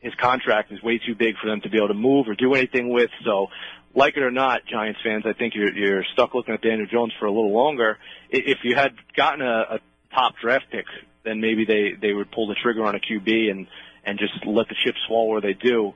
[0.00, 2.54] his contract is way too big for them to be able to move or do
[2.54, 3.10] anything with.
[3.24, 3.48] So,
[3.94, 7.12] like it or not, Giants fans, I think you're you're stuck looking at Daniel Jones
[7.18, 7.98] for a little longer.
[8.30, 9.78] If you had gotten a, a
[10.14, 10.84] top draft pick,
[11.24, 13.66] then maybe they they would pull the trigger on a QB and
[14.04, 15.94] and just let the chips fall where they do.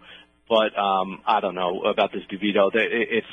[0.48, 2.74] But um, I don't know about this DeVito.
[2.74, 3.26] It- It's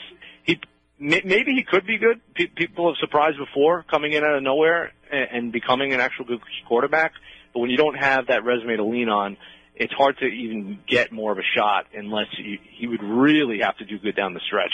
[0.43, 0.59] he.
[0.99, 2.21] May- Maybe he could be good.
[2.55, 6.39] People have surprised before coming in out of nowhere and, and becoming an actual good
[6.67, 7.13] quarterback.
[7.53, 9.37] But when you don't have that resume to lean on,
[9.75, 13.77] it's hard to even get more of a shot unless you, he would really have
[13.77, 14.73] to do good down the stretch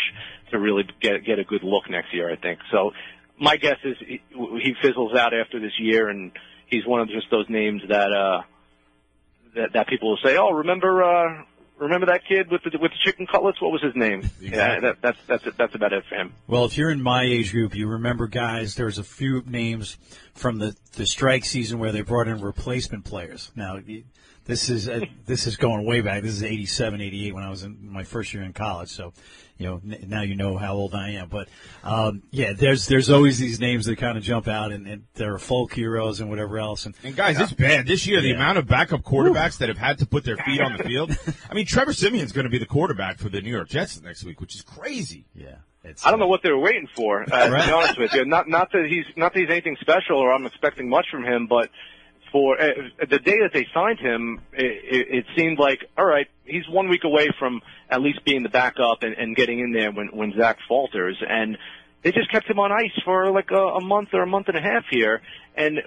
[0.52, 2.30] to really get get a good look next year.
[2.32, 2.92] I think so.
[3.40, 6.32] My guess is he, he fizzles out after this year, and
[6.68, 8.42] he's one of just those names that uh,
[9.56, 11.44] that that people will say, "Oh, remember uh,
[11.78, 13.62] remember that kid with the with the chicken cutlets?
[13.62, 16.34] What was his name?" Yeah, that, that's that's that's about it for him.
[16.48, 18.76] Well, if you're in my age group, you remember guys.
[18.76, 19.98] There's a few names
[20.34, 23.52] from the the strike season where they brought in replacement players.
[23.56, 23.80] Now,
[24.46, 26.22] this is uh, this is going way back.
[26.24, 28.90] This is 87, 88 when I was in my first year in college.
[28.90, 29.12] So,
[29.58, 31.30] you know, n- now you know how old I am.
[31.30, 31.48] But
[31.84, 35.38] um, yeah, there's there's always these names that kind of jump out, and, and they're
[35.40, 36.86] folk heroes and whatever else.
[36.86, 38.22] And And guys, it's bad this year.
[38.22, 38.36] The Yeah.
[38.36, 41.18] amount of backup quarterbacks that have had to put their feet on the field.
[41.50, 44.24] I mean, Trevor Siemian's going to be the quarterback for the New York Jets next
[44.24, 45.26] week, which is crazy.
[45.34, 47.24] yeah, it's I don't know what they were waiting for.
[47.24, 50.18] Uh, To be honest with you, not not that he's not that he's anything special
[50.18, 51.70] or I'm expecting much from him, but
[52.36, 52.66] for uh,
[53.10, 56.90] the day that they signed him, it, it, it seemed like all right, he's one
[56.90, 60.34] week away from at least being the backup and, and getting in there when when
[60.38, 61.58] Zach falters, and
[62.02, 64.58] they just kept him on ice for like a, a month or a month and
[64.58, 65.22] a half here,
[65.56, 65.82] and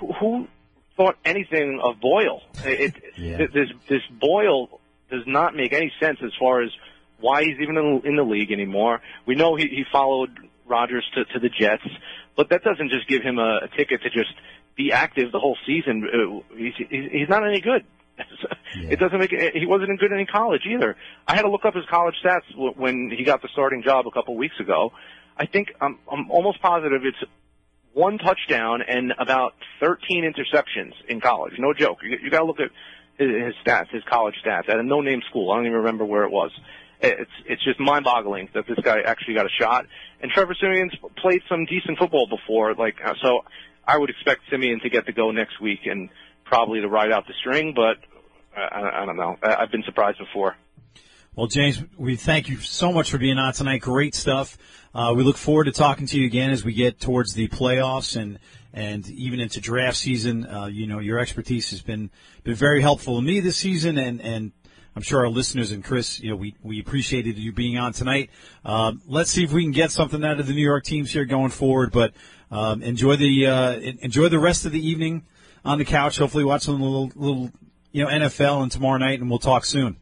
[0.00, 0.48] who, who
[0.96, 2.42] thought anything of Boyle?
[2.64, 3.36] It, Yeah.
[3.36, 6.70] this this Boyle does not make any sense as far as
[7.20, 9.00] why he's even in, in the league anymore.
[9.24, 10.36] We know he, he followed
[10.66, 11.86] Rodgers to, to the Jets,
[12.36, 14.34] but that doesn't just give him a, a ticket to just
[14.76, 16.08] be active the whole season.
[16.12, 17.84] Uh, He's, he's not any good.
[18.74, 20.96] It doesn't make he wasn't good in college either.
[21.28, 24.10] I had to look up his college stats when he got the starting job a
[24.10, 24.92] couple weeks ago.
[25.36, 27.22] I think I'm I'm almost positive it's
[27.92, 31.54] one touchdown and about 13 interceptions in college.
[31.58, 31.98] No joke.
[32.02, 32.70] You, you got to look at
[33.18, 35.50] his, his stats, his college stats at a no-name school.
[35.52, 36.50] I don't even remember where it was.
[37.00, 39.86] it's it's just mind-boggling that this guy actually got a shot.
[40.22, 43.44] And Trevor Siemian's played some decent football before, like uh, so.
[43.86, 46.08] I would expect Siemian to get the go next week and
[46.44, 47.98] probably to ride out the string, but
[48.56, 49.36] I, I don't know.
[49.42, 50.56] I've been surprised before.
[51.34, 53.80] Well, James, we thank you so much for being on tonight.
[53.80, 54.58] Great stuff.
[54.94, 58.20] Uh, we look forward to talking to you again as we get towards the playoffs
[58.20, 58.38] and
[58.74, 60.46] and even into draft season.
[60.46, 62.10] Uh, you know, your expertise has been
[62.44, 64.52] been very helpful to me this season, and and
[64.94, 68.28] I'm sure our listeners and Chris, you know, we we appreciated you being on tonight.
[68.62, 71.24] Uh, let's see if we can get something out of the New York teams here
[71.24, 71.92] going forward.
[71.92, 72.12] But
[72.52, 75.24] um, enjoy the uh, enjoy the rest of the evening
[75.64, 76.18] on the couch.
[76.18, 77.50] Hopefully, watch some little little
[77.90, 79.96] you know NFL and tomorrow night, and we'll talk soon.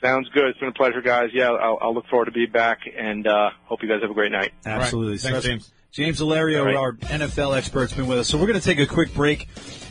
[0.00, 0.44] Sounds good.
[0.44, 1.30] It's been a pleasure, guys.
[1.34, 4.14] Yeah, I'll, I'll look forward to being back, and uh, hope you guys have a
[4.14, 4.52] great night.
[4.64, 5.14] Absolutely.
[5.14, 5.20] Right.
[5.20, 5.72] Thanks, James.
[5.90, 6.76] James Alerio, right.
[6.76, 8.28] our NFL expert, has been with us.
[8.28, 9.48] So we're going to take a quick break,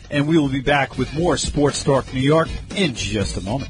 [0.10, 3.70] and we will be back with more Sports Talk New York in just a moment.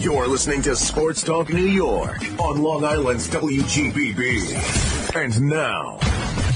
[0.00, 5.16] You're listening to Sports Talk New York on Long Island's WGBB.
[5.16, 5.98] And now,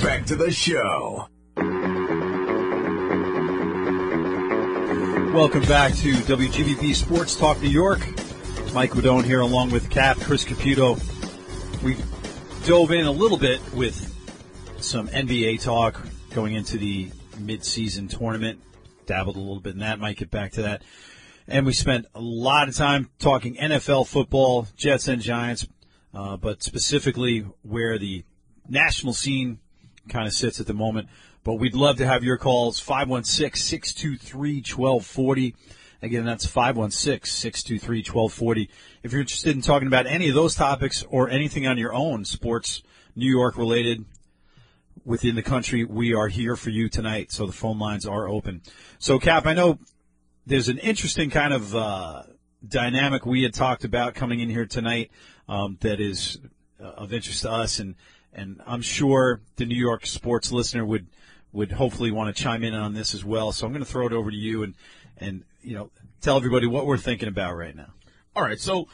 [0.00, 1.26] back to the show.
[5.34, 7.98] Welcome back to WGBB Sports Talk New York.
[8.72, 11.02] Mike Guidone here along with Cap, Chris Caputo.
[11.82, 11.96] We
[12.64, 14.14] dove in a little bit with
[14.78, 16.00] some NBA talk
[16.32, 18.60] going into the mid-season tournament.
[19.06, 19.98] Dabbled a little bit in that.
[19.98, 20.82] Might get back to that.
[21.48, 25.66] And we spent a lot of time talking NFL football, Jets and Giants,
[26.14, 28.24] uh, but specifically where the
[28.68, 29.58] national scene
[30.08, 31.08] kind of sits at the moment.
[31.44, 35.56] But we'd love to have your calls 516 623 1240.
[36.00, 38.70] Again, that's 516 623 1240.
[39.02, 42.24] If you're interested in talking about any of those topics or anything on your own,
[42.24, 42.82] sports,
[43.16, 44.04] New York related,
[45.04, 47.32] within the country, we are here for you tonight.
[47.32, 48.62] So the phone lines are open.
[48.98, 49.78] So, Cap, I know
[50.46, 52.22] there's an interesting kind of uh,
[52.66, 55.10] dynamic we had talked about coming in here tonight
[55.48, 56.38] um, that is
[56.80, 57.94] uh, of interest to us, and
[58.32, 61.06] and I'm sure the New York sports listener would
[61.52, 63.52] would hopefully want to chime in on this as well.
[63.52, 64.74] So I'm going to throw it over to you and
[65.18, 67.92] and you know tell everybody what we're thinking about right now.
[68.34, 68.88] All right, so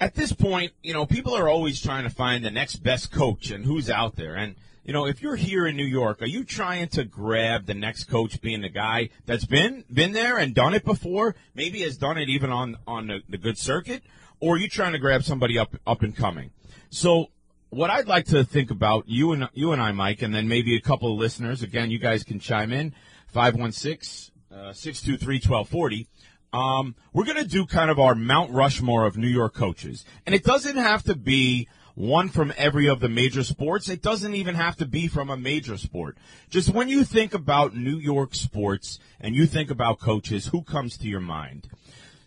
[0.00, 3.50] at this point, you know, people are always trying to find the next best coach
[3.50, 4.34] and who's out there.
[4.34, 7.74] And, you know, if you're here in New York, are you trying to grab the
[7.74, 11.96] next coach being the guy that's been been there and done it before, maybe has
[11.96, 14.02] done it even on on the, the good circuit,
[14.40, 16.50] or are you trying to grab somebody up up and coming?
[16.90, 17.28] So
[17.70, 20.76] what I'd like to think about you and you and I, Mike, and then maybe
[20.76, 21.62] a couple of listeners.
[21.62, 22.92] Again, you guys can chime in
[23.34, 26.06] 516-623-1240.
[26.52, 30.36] Um, we're going to do kind of our Mount Rushmore of New York coaches, and
[30.36, 33.88] it doesn't have to be one from every of the major sports.
[33.88, 36.18] It doesn't even have to be from a major sport.
[36.50, 40.96] Just when you think about New York sports and you think about coaches, who comes
[40.98, 41.68] to your mind?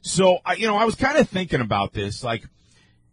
[0.02, 2.46] So, I, you know, I was kind of thinking about this, like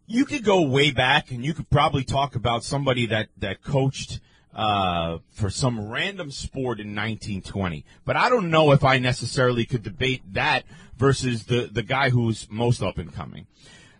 [0.06, 4.20] you could go way back and you could probably talk about somebody that that coached
[4.54, 7.84] uh, for some random sport in 1920.
[8.04, 10.64] But I don't know if I necessarily could debate that
[10.96, 13.46] versus the the guy who's most up and coming.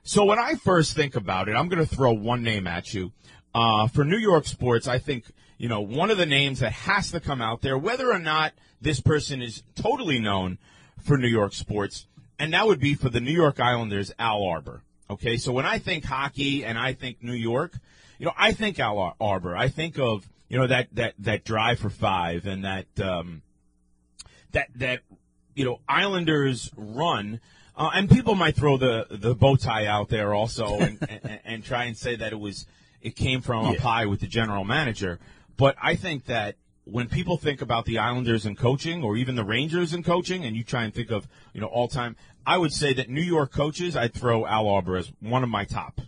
[0.07, 3.13] So when I first think about it, I'm going to throw one name at you.
[3.55, 5.25] Uh, for New York sports, I think
[5.57, 8.53] you know one of the names that has to come out there, whether or not
[8.83, 10.59] this person is totally known
[11.03, 12.07] for New York sports,
[12.39, 14.83] and that would be for the New York Islanders, Al Arbour.
[15.09, 17.79] Okay, so when I think hockey and I think New York,
[18.19, 19.57] you know, I think Al Ar- Arbour.
[19.57, 23.41] I think of you know that that that drive for five and that um,
[24.53, 25.01] that that
[25.55, 27.41] you know Islanders run.
[27.77, 31.65] Uh, and people might throw the the bow tie out there also and, and, and
[31.65, 32.67] try and say that it was
[33.01, 35.19] it came from a pie with the general manager.
[35.57, 39.45] But I think that when people think about the Islanders and coaching, or even the
[39.45, 42.17] Rangers and coaching, and you try and think of you know all time,
[42.47, 45.65] I would say that New York coaches, I'd throw Al Arbour as one of my
[45.65, 46.01] top.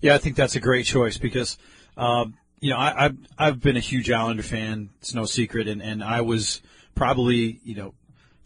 [0.00, 1.56] Yeah, I think that's a great choice because,
[1.96, 4.90] um, you know, I, I've, I've been a huge Islander fan.
[4.98, 5.68] It's no secret.
[5.68, 6.62] And, and I was
[6.98, 7.94] probably you know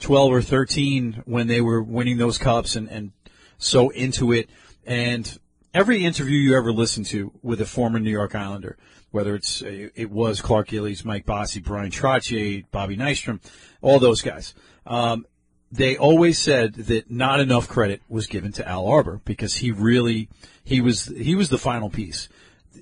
[0.03, 3.13] 12 or 13 when they were winning those cups and, and
[3.59, 4.51] so into it.
[4.85, 5.39] And
[5.73, 8.77] every interview you ever listen to with a former New York Islander,
[9.11, 13.41] whether it's it was Clark Gillies, Mike Bossy, Bryan Trottier, Bobby Nystrom,
[13.81, 14.55] all those guys.
[14.87, 15.27] Um,
[15.71, 20.29] they always said that not enough credit was given to Al Arbour because he really
[20.65, 22.29] he was he was the final piece.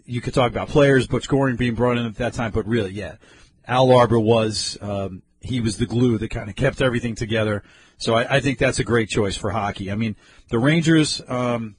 [0.04, 2.92] You could talk about players, Butch Goring being brought in at that time, but really,
[2.92, 3.16] yeah,
[3.66, 7.62] Al Arbour was um, he was the glue that kind of kept everything together.
[7.99, 9.91] So I, I, think that's a great choice for hockey.
[9.91, 10.16] I mean,
[10.49, 11.76] the Rangers, um,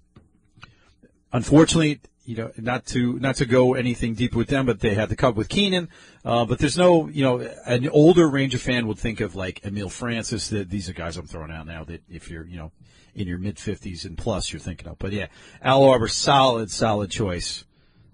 [1.31, 5.09] unfortunately, you know, not to not to go anything deep with them, but they had
[5.09, 5.89] the cup with Keenan.
[6.23, 9.89] Uh, but there's no, you know, an older Ranger fan would think of like Emile
[9.89, 10.49] Francis.
[10.49, 11.83] That these are guys I'm throwing out now.
[11.83, 12.71] That if you're, you know,
[13.15, 14.99] in your mid 50s and plus, you're thinking of.
[14.99, 15.27] But yeah,
[15.63, 17.65] Al Arbour, solid, solid choice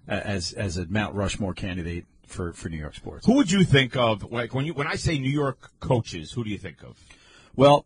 [0.08, 3.26] as as a Mount Rushmore candidate for, for New York sports.
[3.26, 6.32] Who would you think of like when you when I say New York coaches?
[6.32, 6.98] Who do you think of?
[7.56, 7.86] Well,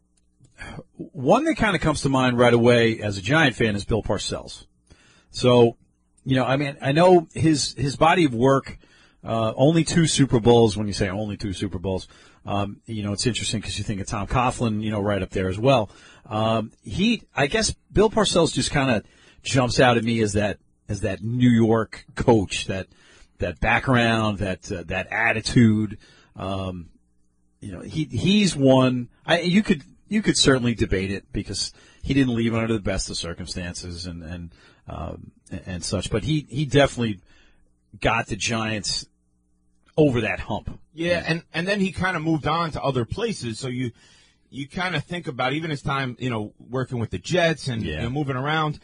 [0.98, 4.04] one that kind of comes to mind right away as a Giant fan is Bill
[4.04, 4.66] Parcells.
[5.32, 5.78] So,
[6.26, 8.78] you know, I mean, I know his his body of work.
[9.24, 10.76] Uh, only two Super Bowls.
[10.76, 12.08] When you say only two Super Bowls,
[12.46, 15.30] um, you know it's interesting because you think of Tom Coughlin, you know, right up
[15.30, 15.92] there as well.
[16.26, 19.04] Um, he, I guess, Bill Parcells just kind of
[19.44, 20.58] jumps out at me as that
[20.90, 22.88] as that New York coach that
[23.42, 25.98] that background, that uh, that attitude.
[26.36, 26.90] Um,
[27.60, 29.10] you know, he he's one.
[29.26, 31.72] I, you could you could certainly debate it because
[32.02, 34.52] he didn't leave under the best of circumstances and and
[34.88, 35.32] um,
[35.66, 37.20] and such, but he he definitely
[38.00, 39.06] got the Giants
[39.98, 40.80] over that hump.
[40.94, 43.60] Yeah, and and then he kind of moved on to other places.
[43.60, 43.92] So you
[44.50, 47.84] you kind of think about even his time, you know, working with the Jets and
[47.84, 47.98] yeah.
[47.98, 48.80] you know, moving around.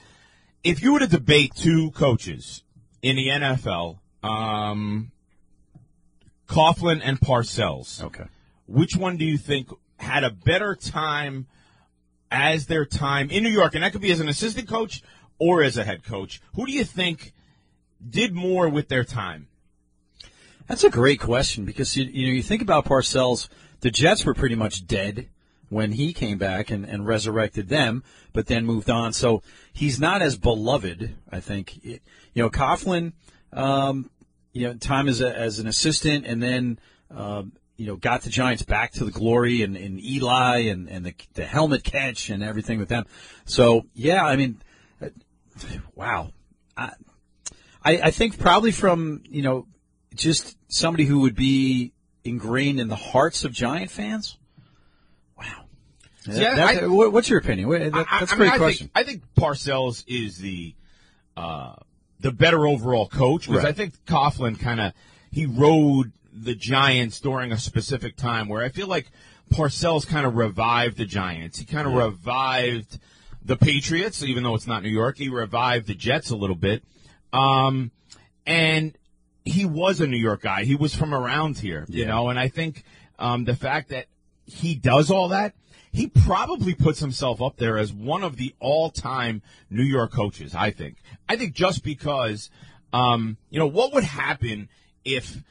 [0.64, 2.64] If you were to debate two coaches
[3.02, 5.12] in the NFL um,
[6.48, 8.04] Coughlin and Parcells.
[8.04, 8.26] Okay.
[8.68, 11.48] Which one do you think had a better time
[12.32, 13.76] as their time in New York?
[13.76, 15.02] And that could be as an assistant coach
[15.40, 16.42] or as a head coach.
[16.56, 17.34] Who do you think
[18.08, 19.48] did more with their time?
[20.68, 23.48] That's a great question because you, you know you think about Parcells.
[23.80, 25.30] The Jets were pretty much dead
[25.70, 28.04] when he came back and, and resurrected them,
[28.34, 29.14] but then moved on.
[29.14, 31.84] So he's not as beloved, I think.
[31.84, 32.00] You
[32.36, 33.14] know, Coughlin–
[33.54, 34.10] um,
[34.54, 36.80] you know, time as, a, as an assistant, and then
[37.12, 41.06] um, you know got the Giants back to the glory and, and Eli and, and
[41.06, 43.06] the, the helmet catch and everything with them.
[43.46, 44.62] So yeah, I mean,
[45.02, 45.10] uh,
[45.96, 46.32] wow,
[46.76, 46.92] I,
[47.84, 49.68] I, I think probably from you know
[50.16, 51.94] just somebody who would be
[52.24, 54.38] ingrained in the hearts of Giant fans.
[55.38, 55.66] Wow.
[56.26, 57.70] Yeah, that, I, what's your opinion?
[57.70, 58.92] That, that's a great mean, question.
[58.94, 60.76] I think, I think Parcells is the
[61.38, 61.76] uh,
[62.20, 63.70] the better overall coach because right.
[63.70, 64.94] I think Coughlin kind of
[65.32, 69.12] he rode the Giants during a specific time where I feel like
[69.52, 71.60] Parcells kind of revived the Giants.
[71.60, 72.06] He kind of yeah.
[72.06, 73.00] revived
[73.44, 75.18] the Patriots, even though it's not New York.
[75.18, 76.84] He revived the Jets a little bit,
[77.32, 77.92] um,
[78.46, 78.98] and
[79.46, 80.64] he was a New York guy.
[80.64, 82.00] He was from around here, yeah.
[82.00, 82.30] you know.
[82.30, 82.84] And I think
[83.18, 84.08] um, the fact that
[84.46, 85.54] he does all that
[85.92, 90.54] he probably puts himself up there as one of the all-time New York coaches.
[90.56, 90.98] I think.
[91.28, 92.50] I think just because,
[92.94, 94.70] um, you know, what would happen
[95.04, 95.44] if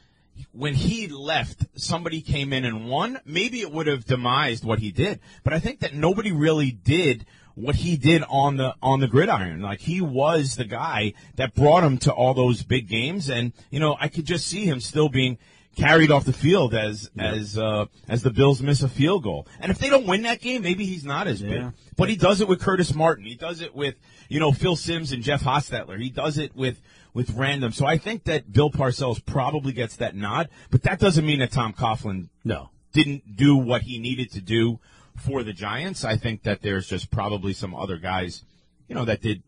[0.53, 3.19] when he left, somebody came in and won?
[3.25, 5.21] Maybe it would have demised what he did.
[5.45, 9.63] But I think that nobody really did what he did on the on the gridiron.
[9.63, 13.81] Like he was the guy that brought him to all those big games, and you
[13.81, 15.39] know, I could just see him still being
[15.77, 17.33] carried off the field as yeah.
[17.33, 19.47] as uh, as the Bills miss a field goal.
[19.61, 21.73] And if they don't win that game, maybe he's not as big.
[21.97, 23.25] But he does it with Curtis Martin.
[23.25, 23.95] He does it with
[24.29, 26.01] you know Phil Simms and Jeff Hostetler.
[26.01, 26.81] He does it with
[27.15, 27.73] with random.
[27.73, 30.49] So I think that Bill Parcells probably gets that nod.
[30.71, 34.81] But that doesn't mean that Tom Coughlin no didn't do what he needed to do
[35.17, 36.05] for the Giants.
[36.05, 38.45] I think that there's just probably some other guys,
[38.89, 39.43] you know, that did.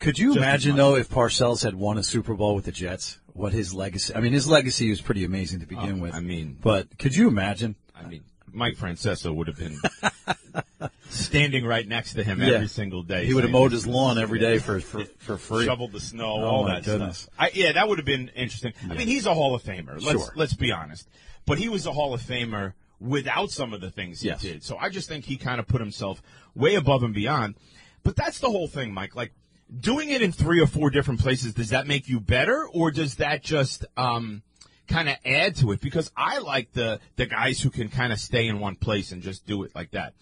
[0.00, 3.18] Could you imagine though if Parcells had won a Super Bowl with the Jets?
[3.34, 4.14] What his legacy.
[4.14, 6.14] I mean, his legacy was pretty amazing to begin oh, with.
[6.14, 7.76] I mean, but could you imagine?
[7.94, 8.22] I mean,
[8.52, 9.78] Mike Francesa would have been
[11.08, 12.54] standing right next to him yeah.
[12.54, 13.24] every single day.
[13.26, 16.32] He would have mowed his lawn every day for for, for free, shoveled the snow,
[16.32, 17.20] oh, all that goodness.
[17.20, 17.34] stuff.
[17.38, 18.72] I, yeah, that would have been interesting.
[18.86, 18.94] Yeah.
[18.94, 20.02] I mean, he's a Hall of Famer.
[20.02, 20.32] Let's sure.
[20.36, 21.08] let's be honest.
[21.46, 24.42] But he was a Hall of Famer without some of the things he yes.
[24.42, 24.62] did.
[24.62, 26.22] So I just think he kind of put himself
[26.54, 27.56] way above and beyond.
[28.04, 29.16] But that's the whole thing, Mike.
[29.16, 29.32] Like
[29.80, 33.16] doing it in three or four different places, does that make you better, or does
[33.16, 34.42] that just um,
[34.86, 35.80] kind of add to it?
[35.80, 39.22] Because I like the the guys who can kind of stay in one place and
[39.22, 40.14] just do it like that.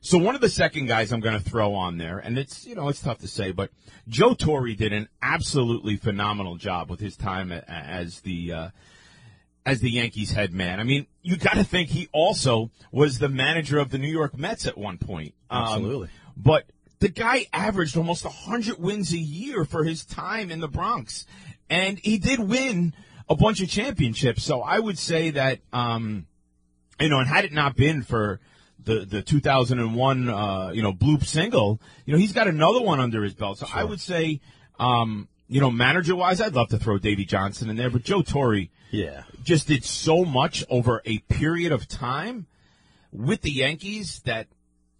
[0.00, 2.74] So one of the second guys I'm going to throw on there, and it's you
[2.74, 3.70] know it's tough to say, but
[4.08, 8.68] Joe Torre did an absolutely phenomenal job with his time as the uh,
[9.64, 10.78] as the Yankees head man.
[10.78, 14.38] I mean, you got to think he also was the manager of the New York
[14.38, 15.34] Mets at one point.
[15.50, 16.08] Um, Absolutely.
[16.36, 16.66] but
[16.98, 21.26] the guy averaged almost 100 wins a year for his time in the Bronx.
[21.68, 22.94] And he did win
[23.28, 24.44] a bunch of championships.
[24.44, 26.26] So I would say that, um,
[27.00, 28.40] you know, and had it not been for
[28.82, 33.22] the, the 2001, uh, you know, bloop single, you know, he's got another one under
[33.22, 33.58] his belt.
[33.58, 34.40] So I would say,
[34.78, 38.22] um, you know, manager wise, I'd love to throw Davey Johnson in there, but Joe
[38.22, 39.22] Torre Yeah.
[39.42, 42.46] just did so much over a period of time
[43.12, 44.46] with the Yankees that,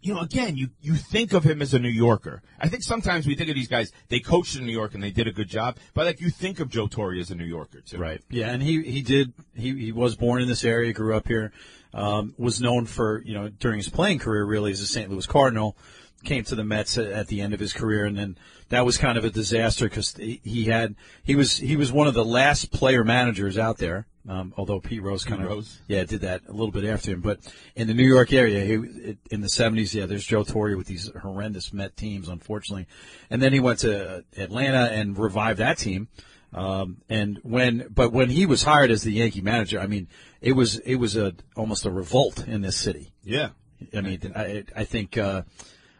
[0.07, 2.41] you know, again, you, you think of him as a New Yorker.
[2.61, 5.11] I think sometimes we think of these guys, they coached in New York and they
[5.11, 7.81] did a good job, but like you think of Joe Torre as a New Yorker
[7.81, 7.99] too.
[7.99, 8.21] Right.
[8.31, 11.53] Yeah, and he he did he he was born in this area, grew up here,
[11.93, 15.11] um, was known for you know during his playing career really as a St.
[15.11, 15.77] Louis Cardinal,
[16.25, 18.39] came to the Mets at, at the end of his career, and then
[18.69, 20.95] that was kind of a disaster because he, he had
[21.25, 24.07] he was he was one of the last player managers out there.
[24.29, 25.81] Um, although Pete Rose kind of Rose.
[25.87, 27.39] yeah did that a little bit after him, but
[27.77, 31.11] in the New York area, he, in the '70s, yeah, there's Joe Torre with these
[31.23, 32.87] horrendous Met teams, unfortunately,
[33.31, 36.09] and then he went to Atlanta and revived that team.
[36.53, 40.09] Um, and when, but when he was hired as the Yankee manager, I mean,
[40.41, 43.13] it was it was a almost a revolt in this city.
[43.23, 43.51] Yeah.
[43.95, 45.43] I mean, I, I think uh,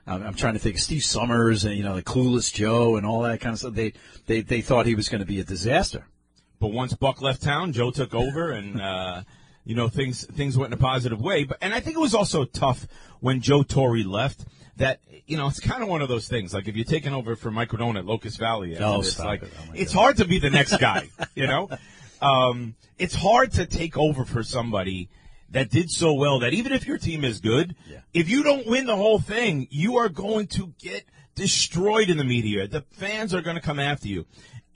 [0.07, 3.23] I'm, trying to think of Steve Somers and you know the Clueless Joe and all
[3.23, 3.75] that kind of stuff.
[3.75, 3.93] They
[4.27, 6.07] they they thought he was going to be a disaster.
[6.59, 9.23] But once Buck left town, Joe took over, and uh,
[9.65, 11.45] you know things things went in a positive way.
[11.45, 12.87] But and I think it was also tough
[13.21, 14.45] when Joe Torre left.
[14.79, 16.53] That you know, it's kind of one of those things.
[16.53, 19.51] Like if you're taking over for Mike Guidone at Locust Valley, Oh, it's like it.
[19.59, 20.01] Oh, it's God.
[20.01, 21.09] hard to be the next guy.
[21.35, 21.71] you know,
[22.21, 25.09] um, it's hard to take over for somebody
[25.51, 28.01] that did so well that even if your team is good, Yeah.
[28.13, 31.05] if you don't win the whole thing, you are going to get
[31.35, 32.67] destroyed in the media.
[32.69, 34.27] The fans are going to come after you.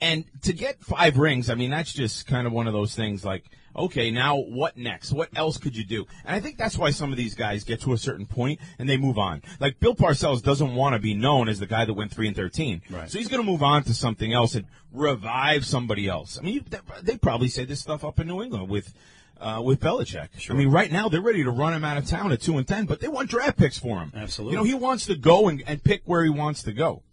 [0.01, 3.23] And to get five rings, I mean, that's just kind of one of those things
[3.23, 3.45] like,
[3.75, 5.11] okay, now what next?
[5.11, 6.07] What else could you do?
[6.25, 8.89] And I think that's why some of these guys get to a certain point and
[8.89, 9.43] they move on.
[9.59, 12.35] Like Bill Parcells doesn't want to be known as the guy that went 3 and
[12.35, 12.81] 13.
[12.89, 13.09] Right.
[13.09, 16.39] So he's going to move on to something else and revive somebody else.
[16.39, 16.65] I mean,
[17.03, 18.93] they probably say this stuff up in New England with,
[19.39, 20.29] uh, with Belichick.
[20.49, 22.67] I mean, right now they're ready to run him out of town at 2 and
[22.67, 24.11] 10, but they want draft picks for him.
[24.15, 24.53] Absolutely.
[24.53, 27.03] You know, he wants to go and, and pick where he wants to go.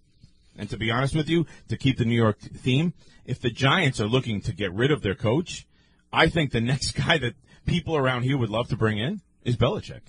[0.59, 2.92] And to be honest with you, to keep the New York theme,
[3.24, 5.66] if the Giants are looking to get rid of their coach,
[6.12, 7.34] I think the next guy that
[7.64, 10.00] people around here would love to bring in is Belichick.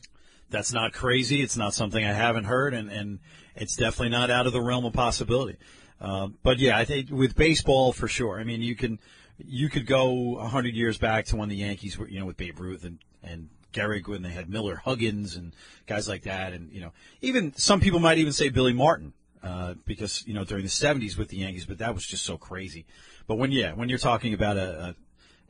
[0.50, 1.42] That's not crazy.
[1.42, 3.20] It's not something I haven't heard, and, and
[3.56, 5.58] it's definitely not out of the realm of possibility.
[6.02, 8.40] Um, but yeah, I think with baseball for sure.
[8.40, 9.00] I mean, you can
[9.38, 12.60] you could go hundred years back to when the Yankees were, you know, with Babe
[12.60, 15.54] Ruth and and Gehrig when they had Miller Huggins and
[15.88, 19.14] guys like that, and you know, even some people might even say Billy Martin.
[19.42, 22.38] Uh, because you know during the '70s with the Yankees, but that was just so
[22.38, 22.86] crazy.
[23.26, 24.96] But when yeah, when you're talking about a,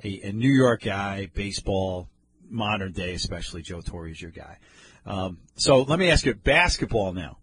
[0.04, 2.08] a, a, New York guy, baseball,
[2.48, 4.60] modern day especially, Joe Torre is your guy.
[5.08, 7.38] Um, so let me ask you, basketball now.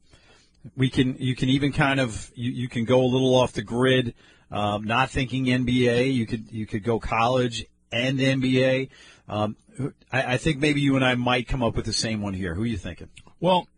[0.76, 3.62] We can you can even kind of you, you can go a little off the
[3.62, 4.14] grid,
[4.52, 6.14] um, not thinking NBA.
[6.14, 8.90] You could you could go college and NBA.
[9.28, 9.56] Um,
[10.12, 12.54] I, I think maybe you and I might come up with the same one here.
[12.54, 13.08] Who are you thinking?
[13.40, 13.68] Well,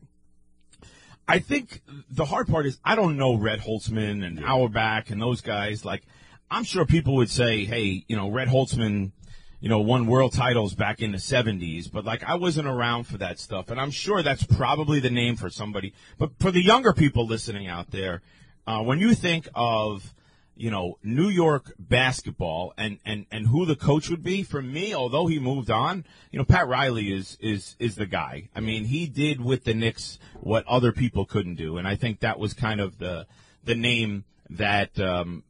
[1.29, 5.43] I think the hard part is I don't know Red Holzman and Auerbach and those
[5.43, 5.85] guys.
[5.85, 6.03] Like,
[6.51, 9.13] I'm sure people would say, hey, you know, Red Holzman,
[9.61, 13.19] you know, won world titles back in the 70s, but like I wasn't around for
[13.19, 13.71] that stuff.
[13.71, 15.93] And I'm sure that's probably the name for somebody.
[16.17, 18.23] But for the younger people listening out there,
[18.67, 20.15] uh, when you think of,
[20.59, 24.93] you know, New York basketball and, and, and who the coach would be, for me,
[24.93, 28.49] although he moved on, you know, Pat Riley is, is, is the guy.
[28.57, 31.79] I mean, he did with the Knicks what other people couldn't do.
[31.79, 33.29] And I think that was kind of the,
[33.63, 35.45] the name that, um,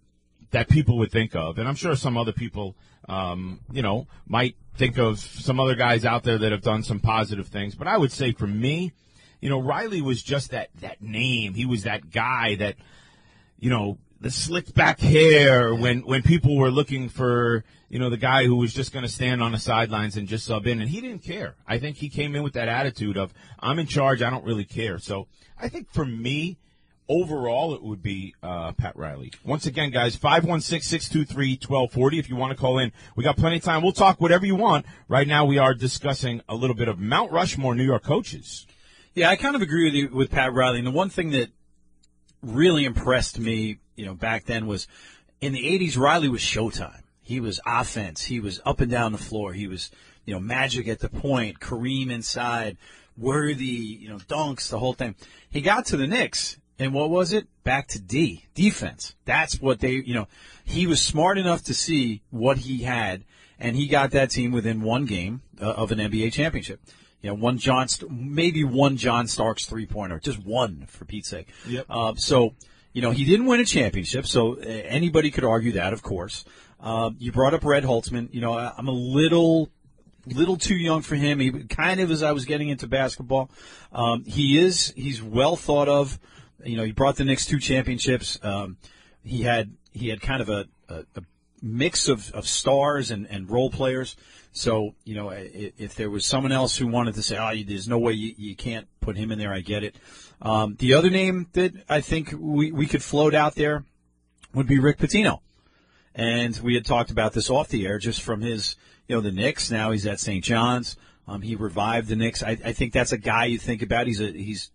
[0.51, 1.59] that people would think of.
[1.59, 2.77] And I'm sure some other people,
[3.09, 7.01] um, you know, might think of some other guys out there that have done some
[7.01, 7.75] positive things.
[7.75, 8.93] But I would say for me,
[9.41, 11.55] you know, Riley was just that, that name.
[11.55, 12.77] He was that guy that,
[13.59, 18.17] you know, the slicked back hair when, when people were looking for, you know, the
[18.17, 20.81] guy who was just going to stand on the sidelines and just sub in.
[20.81, 21.57] And he didn't care.
[21.67, 24.23] I think he came in with that attitude of, I'm in charge.
[24.23, 24.99] I don't really care.
[24.99, 26.59] So I think for me,
[27.09, 29.33] overall, it would be uh, Pat Riley.
[29.45, 32.93] Once again, guys, 516-623-1240 if you want to call in.
[33.17, 33.83] We got plenty of time.
[33.83, 34.87] We'll talk whatever you want.
[35.09, 38.67] Right now, we are discussing a little bit of Mount Rushmore New York coaches.
[39.15, 40.79] Yeah, I kind of agree with you with Pat Riley.
[40.79, 41.49] And the one thing that
[42.43, 44.87] really impressed me, you know, back then was
[45.41, 47.03] in the '80s, Riley was Showtime.
[47.23, 48.25] He was offense.
[48.25, 49.53] He was up and down the floor.
[49.53, 49.91] He was,
[50.25, 52.79] you know, magic at the point, Kareem inside,
[53.19, 55.15] worthy, you know, dunks, the whole thing.
[55.51, 57.47] He got to the Knicks, and what was it?
[57.65, 59.15] Back to D, defense.
[59.27, 60.29] That's what they, you know,
[60.65, 63.25] he was smart enough to see what he had
[63.59, 66.81] and he got that team within one game uh, of an NBA championship.
[67.21, 71.49] You know, one John, maybe one John Starks three pointer, just one for Pete's sake.
[71.67, 71.87] Yep.
[71.91, 72.55] Uh, so,
[72.99, 76.45] you know, he didn't win a championship, so uh, anybody could argue that, of course.
[76.81, 78.29] Uh, you brought up Red Holzman.
[78.35, 79.71] You know, I'm a little
[80.27, 81.39] little too young for him.
[81.39, 83.53] He kind of as I was getting into basketball.
[83.93, 86.19] Um, he is he's well thought of.
[86.65, 88.37] You know, he brought the Knicks two championships.
[88.43, 88.79] Um,
[89.23, 91.23] he had he had kind of a, a, a
[91.63, 94.17] mix of, of stars and, and role players.
[94.51, 97.87] So you know, if, if there was someone else who wanted to say, "Oh, there's
[97.87, 99.95] no way you, you can't put him in there," I get it.
[100.41, 103.85] Um, the other name that I think we, we could float out there
[104.55, 105.41] would be Rick Pitino.
[106.15, 108.77] And we had talked about this off the air just from his,
[109.07, 109.71] you know, the Knicks.
[109.71, 110.45] Now he's at St.
[110.45, 110.97] John's.
[111.27, 112.43] Um, he revived the Knicks.
[112.43, 114.07] I, I think that's a guy you think about.
[114.07, 114.71] He's a, he's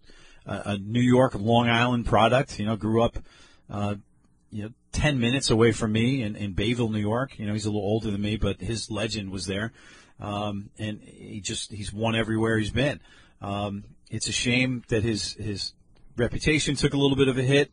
[0.45, 3.17] a, a New York, Long Island product, you know, grew up,
[3.69, 3.95] uh,
[4.51, 7.39] you know, 10 minutes away from me in, in Bayville, New York.
[7.39, 9.73] You know, he's a little older than me, but his legend was there.
[10.19, 12.99] Um, and he just, he's won everywhere he's been.
[13.41, 13.83] Um,
[14.13, 15.73] it's a shame that his, his
[16.15, 17.71] reputation took a little bit of a hit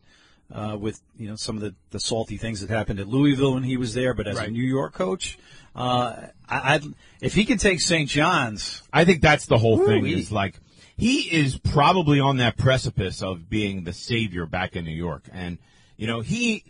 [0.51, 3.63] uh, with you know some of the, the salty things that happened at Louisville when
[3.63, 4.13] he was there.
[4.13, 5.37] But as a New York coach,
[5.75, 6.83] uh, I, I'd,
[7.21, 8.09] if he can take St.
[8.09, 10.01] John's, I think that's the whole thing.
[10.01, 10.19] Woo-wee.
[10.19, 10.55] Is like
[10.97, 15.57] he is probably on that precipice of being the savior back in New York, and
[15.95, 16.63] you know he.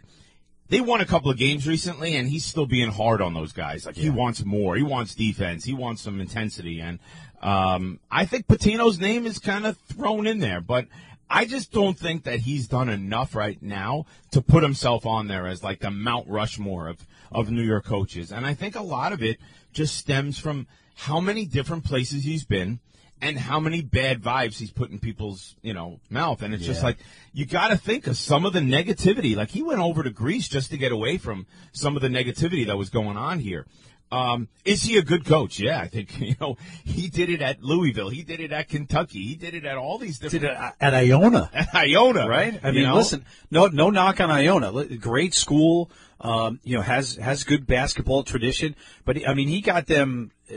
[0.68, 3.86] They won a couple of games recently, and he's still being hard on those guys.
[3.86, 4.78] Like he wants more.
[4.78, 5.66] He wants defense.
[5.66, 6.98] He wants some intensity, and
[7.42, 10.88] um, I think Pitino's name is kind of thrown in there, but.
[11.34, 15.48] I just don't think that he's done enough right now to put himself on there
[15.48, 18.34] as like the Mount Rushmore of, of New York coaches.
[18.34, 19.38] And I think a lot of it
[19.72, 22.82] just stems from how many different places he's been
[23.22, 26.42] and how many bad vibes he's put in people's, you know, mouth.
[26.42, 26.98] And it's just like,
[27.34, 29.36] you got to think of some of the negativity.
[29.36, 32.66] Like he went over to Greece just to get away from some of the negativity
[32.68, 33.66] that was going on here.
[34.12, 35.58] Um, is he a good coach?
[35.60, 38.10] Yeah, I think, you know, he did it at Louisville.
[38.10, 39.24] He did it at Kentucky.
[39.26, 41.50] He did it at all these different, did it at Iona.
[41.54, 42.28] at Iona.
[42.28, 42.60] right?
[42.62, 42.96] I mean, know?
[42.96, 44.72] listen, no, no knock on Iona.
[44.98, 45.90] Great school,
[46.20, 48.76] um, you know, has has good basketball tradition.
[49.06, 50.56] But I mean, he got them uh,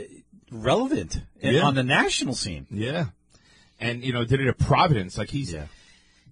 [0.51, 1.61] relevant Yeah.
[1.61, 2.67] on the national scene.
[2.69, 3.05] Yeah.
[3.79, 5.17] And, you know, did it at Providence.
[5.17, 5.65] Like he's, Yeah.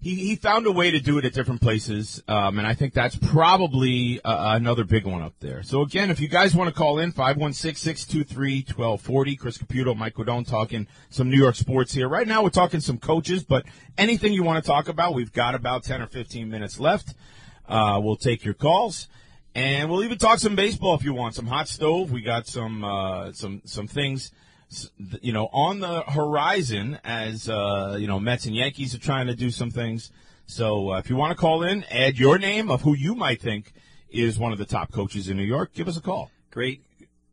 [0.04, 2.22] He, he found a way to do it at different places.
[2.28, 5.64] Um, and I think that's probably uh, another big one up there.
[5.64, 10.88] So again, if you guys want to call in, 516-623-1240, Chris Caputo, Mike Guidone talking
[11.10, 12.10] some New York sports here.
[12.10, 13.64] Right now we're talking some coaches, but
[13.98, 17.14] anything you want to talk about, we've got about 10 or 15 minutes left.
[17.66, 19.08] Uh, we'll take your calls.
[19.56, 21.36] And we'll even talk some baseball if you want.
[21.36, 22.12] Some hot stove.
[22.12, 24.32] We got some uh, some some things,
[25.22, 29.36] you know, on the horizon as uh, you know Mets and Yankees are trying to
[29.36, 30.12] do some things.
[30.46, 33.42] So uh, if you want to call in, add your name of who you might
[33.42, 33.74] think
[34.10, 35.74] is one of the top coaches in New York.
[35.74, 36.32] Give us a call.
[36.52, 36.84] Great.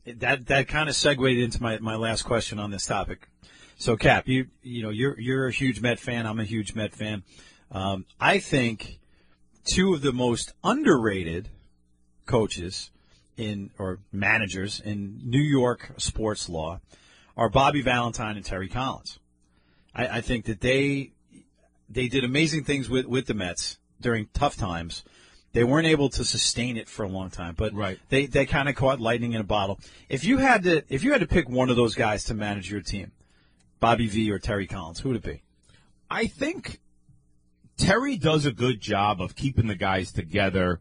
[0.07, 3.28] That that kind of segued into my, my last question on this topic.
[3.76, 6.26] So, Cap, you you know you're you're a huge Met fan.
[6.26, 7.22] I'm a huge Met fan.
[7.70, 8.99] Um, I think
[9.64, 11.49] two of the most underrated
[12.26, 12.91] coaches
[13.36, 16.80] in or managers in New York sports law
[17.41, 19.18] are Bobby Valentine and Terry Collins.
[19.95, 21.12] I, I think that they
[21.88, 25.03] they did amazing things with, with the Mets during tough times.
[25.53, 27.99] They weren't able to sustain it for a long time, but Right.
[28.11, 29.80] they, they kind of caught lightning in a bottle.
[30.09, 32.70] If you had to if you had to pick one of those guys to manage
[32.70, 33.11] your team,
[33.80, 35.43] Bobby V or Terry Collins, who would it be?
[36.11, 36.78] I think
[37.78, 40.78] Terry does a good job of keeping the guys together.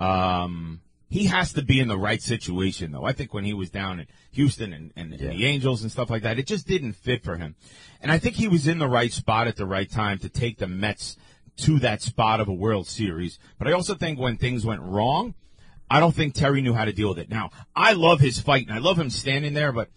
[0.00, 0.80] Um,
[1.10, 3.04] he has to be in the right situation, though.
[3.04, 6.10] I think when he was down in Houston and, and, and the Angels and stuff
[6.10, 7.56] like that, it just didn't fit for him.
[8.00, 10.58] And I think he was in the right spot at the right time to take
[10.58, 11.16] the Mets
[11.58, 13.38] to that spot of a World Series.
[13.58, 15.34] But I also think when things went wrong,
[15.90, 17.30] I don't think Terry knew how to deal with it.
[17.30, 19.88] Now, I love his fight and I love him standing there, but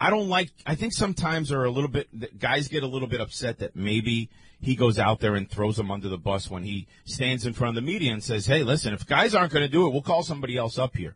[0.00, 0.50] I don't like.
[0.66, 2.38] I think sometimes are a little bit.
[2.38, 5.90] Guys get a little bit upset that maybe he goes out there and throws them
[5.90, 8.94] under the bus when he stands in front of the media and says, "Hey, listen,
[8.94, 11.14] if guys aren't going to do it, we'll call somebody else up here."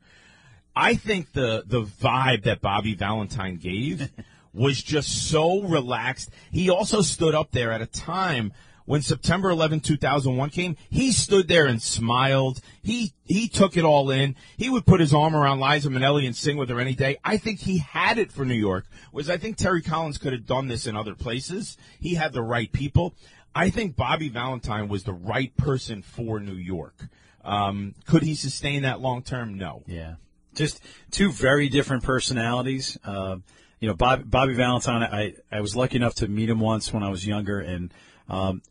[0.77, 4.11] I think the the vibe that Bobby Valentine gave
[4.53, 6.31] was just so relaxed.
[6.51, 8.53] He also stood up there at a time
[8.87, 10.77] when September 11, 2001 came.
[10.91, 12.61] He stood there and smiled.
[12.83, 14.37] He he took it all in.
[14.57, 17.19] He would put his arm around Liza Minnelli and sing with her any day.
[17.25, 18.87] I think he had it for New York.
[19.13, 21.77] Was I think Terry Collins could have done this in other places.
[21.99, 23.15] He had the right people.
[23.55, 27.07] I think Bobby Valentine was the right person for New York.
[27.45, 29.57] Um, could he sustain that long term?
[29.57, 29.83] No.
[29.87, 30.15] Yeah,
[30.55, 30.81] just
[31.11, 32.99] two very different personalities.
[33.05, 33.37] Uh,
[33.81, 35.03] you know, Bob, Bobby Valentine.
[35.03, 37.93] I I was lucky enough to meet him once when I was younger, and
[38.29, 38.63] um,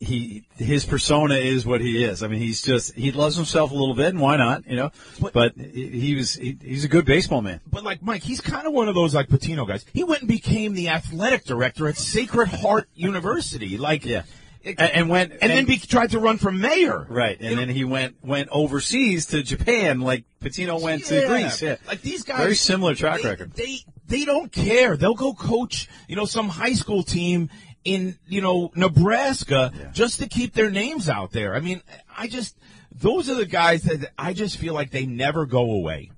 [0.00, 2.22] he his persona is what he is.
[2.22, 4.66] I mean, he's just he loves himself a little bit, and why not?
[4.66, 4.90] You know,
[5.32, 7.60] but he, he was he, he's a good baseball man.
[7.70, 9.84] But like Mike, he's kind of one of those like Pitino guys.
[9.92, 13.78] He went and became the athletic director at Sacred Heart University.
[13.78, 14.22] Like, Yeah.
[14.66, 17.06] And, and went and, then be, tried to run for mayor.
[17.08, 17.60] right, and You know?
[17.60, 21.28] then he went went overseas to Japan, like Pitino went to Yeah.
[21.28, 21.60] Greece.
[21.62, 23.52] Yeah, Like these guys, very similar track they, record.
[23.52, 24.96] They they don't care.
[24.96, 27.50] They'll go coach, you know, some high school team
[27.84, 31.54] in you know Nebraska just to keep their names out there.
[31.54, 31.82] I mean,
[32.16, 32.56] I just
[32.90, 36.10] those are the guys that I just feel like they never go away.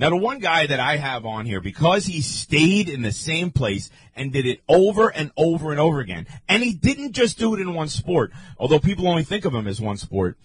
[0.00, 3.50] Now, the one guy that I have on here, because he stayed in the same
[3.50, 7.54] place and did it over and over and over again, and he didn't just do
[7.54, 10.38] it in one sport, although people only think of him as one sport.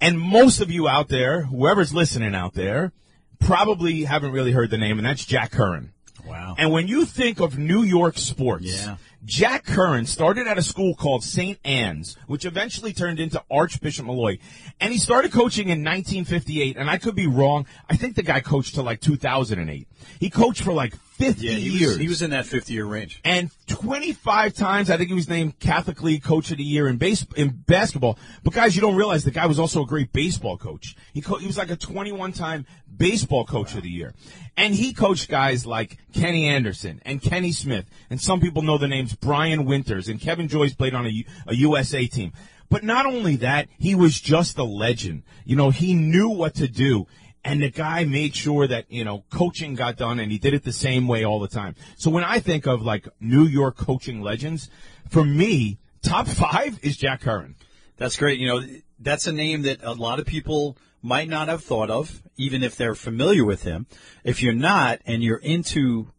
[0.00, 2.90] And most of you out there, whoever's listening out there,
[3.38, 5.92] probably haven't really heard the name, and that's Jack Curran.
[6.26, 6.56] Wow.
[6.58, 8.96] And when you think of New York sports, Yeah.
[9.24, 11.58] Jack Curran started at a school called St.
[11.64, 14.36] Anne's, which eventually turned into Archbishop Molloy.
[14.80, 17.66] And he started coaching in 1958, and I could be wrong.
[17.88, 19.88] I think the guy coached till like 2008.
[20.20, 21.92] He coached for like 50 yeah, he years.
[21.92, 23.20] was, he was in that 50 year range.
[23.24, 26.96] and 25 times, I think he was named Catholic League Coach of the Year in
[26.96, 28.18] base in basketball.
[28.42, 30.96] But guys, you don't realize the guy was also a great baseball coach.
[31.12, 34.14] He co- he was like a 21 time baseball coach of the year,
[34.56, 38.88] and he coached guys like Kenny Anderson and Kenny Smith, and some people know the
[38.88, 42.32] names Brian Winters and Kevin Joyce played on a, a USA team.
[42.70, 45.22] But not only that, he was just a legend.
[45.44, 47.06] You know, he knew what to do.
[47.44, 50.64] And the guy made sure that, you know, coaching got done and he did it
[50.64, 51.74] the same way all the time.
[51.96, 54.70] So when I think of like New York coaching legends,
[55.10, 57.56] for me, top five is Jack Curran.
[57.96, 58.38] That's great.
[58.40, 58.62] You know,
[58.98, 62.76] that's a name that a lot of people might not have thought of, even if
[62.76, 63.86] they're familiar with him.
[64.24, 66.12] If you're not and you're into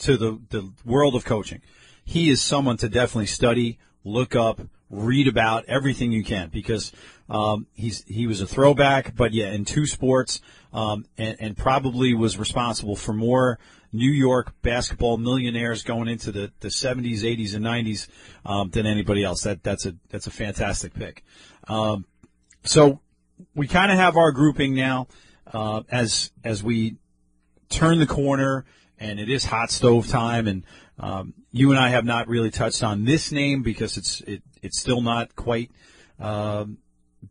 [0.00, 1.62] to the, the world of coaching,
[2.04, 4.60] he is someone to definitely study, look up,
[4.90, 6.92] read about everything you can because
[7.32, 12.12] um, he's he was a throwback, but yeah, in two sports, um, and, and probably
[12.12, 13.58] was responsible for more
[13.90, 18.08] New York basketball millionaires going into the, the 70s, 80s, and 90s
[18.44, 19.44] um, than anybody else.
[19.44, 21.24] That that's a that's a fantastic pick.
[21.68, 22.04] Um,
[22.64, 23.00] so
[23.54, 25.08] we kind of have our grouping now
[25.54, 26.96] uh, as as we
[27.70, 28.66] turn the corner
[28.98, 30.64] and it is hot stove time and
[30.98, 34.78] um, you and I have not really touched on this name because it's it, it's
[34.78, 35.70] still not quite
[36.20, 36.76] um,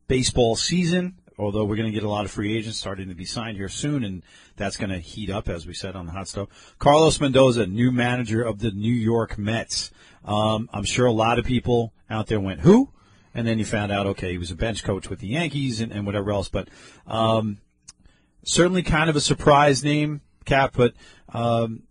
[0.08, 3.26] baseball season although we're going to get a lot of free agents starting to be
[3.26, 4.24] signed here soon and
[4.56, 7.92] that's going to heat up as we said on the hot stove Carlos Mendoza new
[7.92, 9.92] manager of the New York Mets
[10.24, 12.90] um, I'm sure a lot of people out there went who
[13.34, 15.92] and then you found out okay he was a bench coach with the Yankees and,
[15.92, 16.68] and whatever else but
[17.08, 17.60] um,
[18.44, 20.74] certainly kind of a surprise name, Cap.
[20.76, 20.94] But
[21.30, 21.84] um,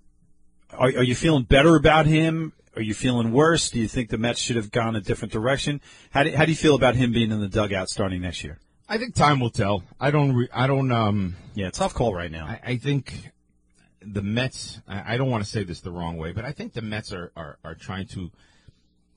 [0.72, 2.52] are, are you feeling better about him?
[2.80, 3.68] Are you feeling worse?
[3.68, 5.82] Do you think the Mets should have gone a different direction?
[6.12, 8.58] How do, how do you feel about him being in the dugout starting next year?
[8.88, 9.82] I think time will tell.
[10.00, 12.46] I don't, re- I don't, um, Yeah, tough call right now.
[12.46, 13.32] I, I think
[14.00, 14.80] the Mets.
[14.88, 17.12] I, I don't want to say this the wrong way, but I think the Mets
[17.12, 18.30] are are, are trying to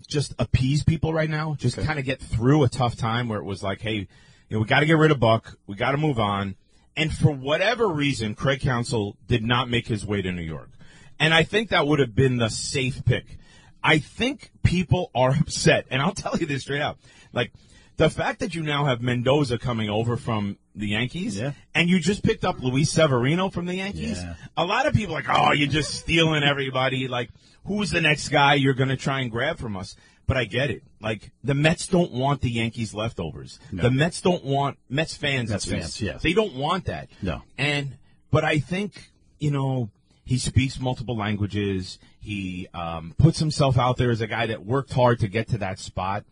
[0.09, 1.55] just appease people right now.
[1.57, 4.07] Just kind of get through a tough time where it was like, hey, you
[4.49, 5.57] know, we got to get rid of Buck.
[5.67, 6.57] We got to move on.
[6.97, 10.71] And for whatever reason, Craig Counsell did not make his way to New York.
[11.17, 13.37] And I think that would have been the safe pick.
[13.83, 16.97] I think people are upset, and I'll tell you this straight out.
[17.33, 17.51] Like,
[17.97, 21.51] the fact that you now have Mendoza coming over from the Yankees, Yeah.
[21.75, 24.35] and you just picked up Luis Severino from the Yankees, Yeah.
[24.57, 27.07] a lot of people are like, oh, you're just stealing everybody.
[27.07, 27.29] Like,
[27.65, 29.95] who's the next guy you're going to try and grab from us?
[30.25, 30.83] But I get it.
[31.01, 33.59] Like, the Mets don't want the Yankees leftovers.
[33.73, 36.21] The Mets don't want, Mets fans, Mets fans, yes.
[36.23, 37.09] They don't want that.
[37.21, 37.41] No.
[37.57, 37.97] And,
[38.31, 39.89] but I think, you know,
[40.25, 41.99] he speaks multiple languages.
[42.19, 45.57] He um, puts himself out there as a guy that worked hard to get to
[45.59, 46.23] that spot.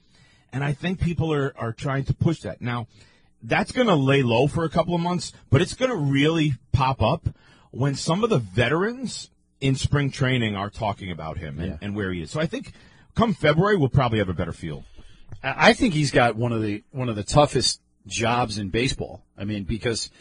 [0.53, 2.61] And I think people are, are trying to push that.
[2.61, 2.87] Now,
[3.43, 6.55] that's going to lay low for a couple of months, but it's going to really
[6.71, 7.27] pop up
[7.71, 9.29] when some of the veterans
[9.59, 11.77] in spring training are talking about him and, Yeah.
[11.81, 12.31] and where he is.
[12.31, 12.73] So I think
[13.15, 14.83] come February, we'll probably have a better feel.
[15.43, 19.23] I think he's got one of the one of the toughest jobs in baseball.
[19.37, 20.11] I mean, because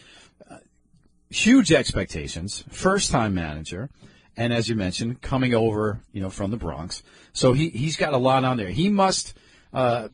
[1.30, 3.88] huge expectations, first time manager,
[4.36, 7.02] and as you mentioned, coming over, you know, from the Bronx.
[7.32, 8.68] So he he's got a lot on there.
[8.70, 9.34] He must
[9.72, 10.08] uh,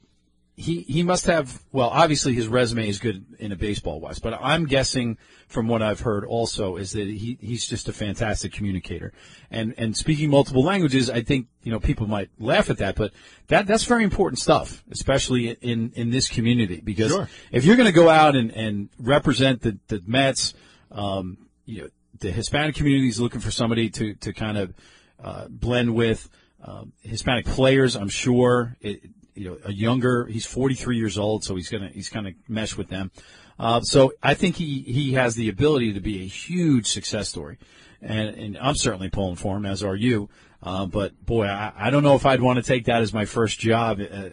[0.57, 4.39] he he must have well, obviously his resume is good in a baseball wise, but
[4.41, 9.13] I'm guessing from what I've heard also is that he he's just a fantastic communicator.
[9.51, 13.13] And and speaking multiple languages, I think, you know, people might laugh at that, but
[13.49, 17.29] that that's very important stuff, especially in in this community because Sure.
[17.53, 20.55] if you're going to go out and and represent the the Mets,
[20.91, 24.75] um, you know, the Hispanic community is looking for somebody to to kind of
[25.23, 26.29] uh, blend with
[26.63, 27.97] um, Hispanic players.
[27.97, 29.03] I'm sure it,
[29.35, 30.27] you know a younger.
[30.27, 33.11] He's 43 years old, so he's gonna he's gonna mesh with them.
[33.59, 37.59] Uh, so I think he he has the ability to be a huge success story,
[38.01, 40.29] and and I'm certainly pulling for him, as are you.
[40.63, 43.27] Uh, but boy, I, I don't know if I'd want to take that as my
[43.27, 44.01] first job.
[44.01, 44.29] Uh,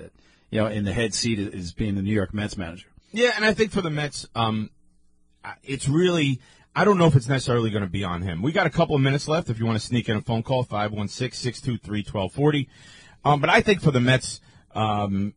[0.50, 2.88] you know, in the head seat as being the New York Mets manager.
[3.12, 4.70] Yeah, and I think for the Mets, um,
[5.64, 6.40] it's really.
[6.76, 8.42] I don't know if it's necessarily going to be on him.
[8.42, 9.52] We got a couple of minutes left.
[9.52, 12.68] If you want to sneak in a phone call, 516-623-1240.
[13.24, 14.42] Um, but I think for the Mets,
[14.74, 15.36] um,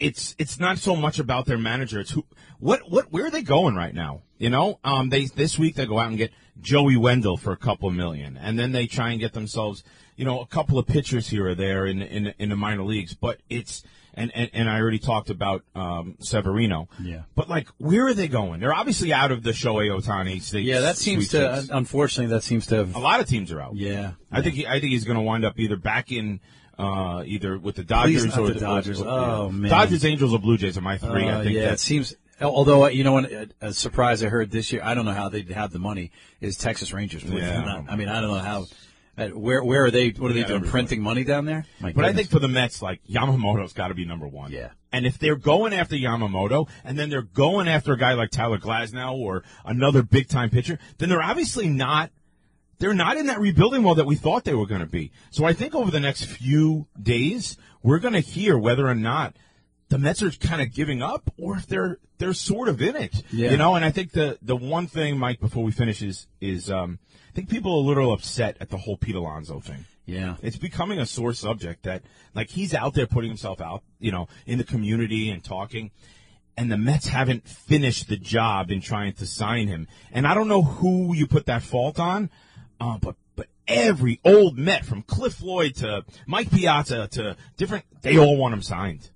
[0.00, 2.00] it's it's not so much about their manager.
[2.00, 2.24] It's who,
[2.58, 4.22] what what where are they going right now?
[4.38, 7.56] You know, um, they this week they go out and get Joey Wendle for a
[7.56, 9.84] couple million, and then they try and get themselves,
[10.16, 13.14] you know, a couple of pitchers here or there in in in the minor leagues.
[13.14, 13.84] But it's
[14.14, 16.88] and and, and I already talked about um, Severino.
[17.02, 17.22] Yeah.
[17.34, 18.60] But like, where are they going?
[18.60, 20.64] They're obviously out of the Shohei Ohtani state.
[20.64, 23.76] Yeah, that seems to unfortunately that seems to have a lot of teams are out.
[23.76, 26.40] Yeah, I think he, I think he's going to wind up either back in
[26.78, 29.00] uh, either with the Dodgers or the Dodgers.
[29.00, 29.56] Or, oh yeah.
[29.56, 31.28] man, Dodgers, Angels, or Blue Jays are my three.
[31.28, 32.14] Uh, I think yeah, that it seems.
[32.40, 34.80] Although you know, a, a surprise I heard this year.
[34.82, 36.10] I don't know how they'd have the money.
[36.40, 37.22] Is Texas Rangers?
[37.22, 37.82] Yeah.
[37.86, 38.66] I mean, I don't know how.
[39.20, 40.10] Uh, where where are they?
[40.10, 40.56] What are they Yeah, doing?
[40.58, 40.70] everybody.
[40.70, 41.66] Printing money down there?
[41.80, 44.50] My But I think for the Mets, like Yamamoto's got to be number one.
[44.52, 44.70] Yeah.
[44.92, 48.58] And if they're going after Yamamoto, and then they're going after a guy like Tyler
[48.58, 52.10] Glasnow or another big time pitcher, then they're obviously not.
[52.78, 55.12] They're not in that rebuilding mode that we thought they were going to be.
[55.30, 59.36] So I think over the next few days, we're going to hear whether or not
[59.90, 63.22] the Mets are kind of giving up, or if they're they're sort of in it.
[63.32, 63.50] Yeah.
[63.50, 66.70] You know, and I think the the one thing, Mike, before we finish is is
[66.70, 66.98] um,
[67.30, 69.84] I think people are a little upset at the whole Pete Alonso thing.
[70.04, 70.34] yeah.
[70.42, 72.02] It's becoming a sore subject that,
[72.34, 75.92] like, he's out there putting himself out, you know, in the community and talking.
[76.56, 79.86] And the Mets haven't finished the job in trying to sign him.
[80.10, 82.30] And I don't know who you put that fault on,
[82.80, 88.18] uh, but but every old Met, from Cliff Floyd to Mike Piazza to different, they
[88.18, 89.08] all want him signed.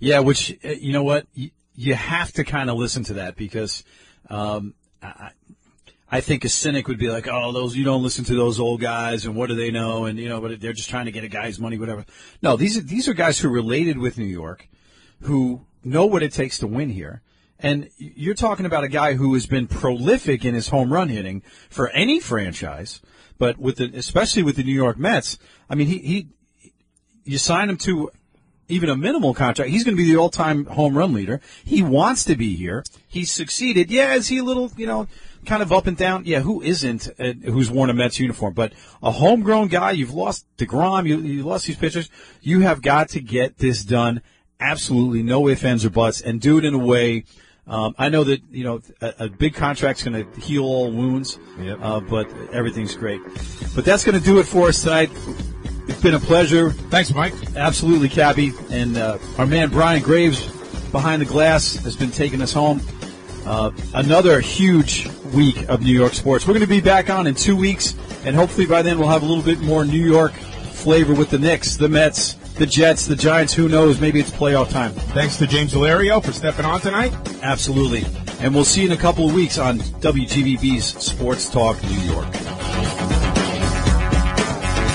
[0.00, 3.36] Yeah, which uh, you know what you, you have to kind of listen to that
[3.36, 3.84] because
[4.28, 5.30] um, I,
[6.12, 8.82] I think a cynic would be like, "Oh, those you don't listen to those old
[8.82, 11.24] guys, and what do they know?" And you know, but they're just trying to get
[11.24, 12.04] a guy's money, whatever.
[12.42, 14.68] No, these are these are guys who are related with New York,
[15.22, 17.22] who know what it takes to win here.
[17.58, 21.42] And you're talking about a guy who has been prolific in his home run hitting
[21.70, 23.00] for any franchise,
[23.38, 25.38] but with the, especially with the New York Mets.
[25.70, 26.28] I mean, he, he
[27.24, 28.10] you sign him to
[28.68, 31.40] even a minimal contract, he's going to be the all-time home run leader.
[31.64, 32.84] He wants to be here.
[33.06, 33.90] He's succeeded.
[33.90, 35.08] Yeah, is he a little, you know,
[35.46, 36.24] kind of up and down?
[36.24, 37.08] Yeah, who isn't?
[37.18, 38.54] Uh, who's worn a Mets uniform?
[38.54, 38.72] But
[39.02, 42.10] a homegrown guy, you've lost Degrom, you, you lost these pitchers.
[42.40, 44.22] You have got to get this done.
[44.60, 47.24] Absolutely, no ifs, ands, or buts, and do it in a way.
[47.66, 51.38] Um, I know that you know a, a big contract's going to heal all wounds,
[51.60, 51.78] Yep.
[51.80, 53.20] uh, but everything's great.
[53.74, 55.10] But that's going to do it for us tonight.
[55.88, 56.70] It's been a pleasure.
[56.70, 57.34] Thanks, Mike.
[57.56, 58.52] Absolutely, Cappy.
[58.70, 60.44] And uh, our man Brian Graves
[60.92, 62.80] behind the glass has been taking us home.
[63.44, 66.46] Uh, another huge week of New York sports.
[66.46, 69.22] We're going to be back on in two weeks, and hopefully by then we'll have
[69.22, 73.16] a little bit more New York flavor with the Knicks, the Mets, the Jets, the
[73.16, 73.52] Giants.
[73.54, 74.00] Who knows?
[74.00, 74.92] Maybe it's playoff time.
[74.92, 77.12] Thanks to James Valerio for stepping on tonight.
[77.42, 78.04] Absolutely.
[78.40, 82.30] And we'll see you in a couple of weeks on WGBB's Sports Talk New York.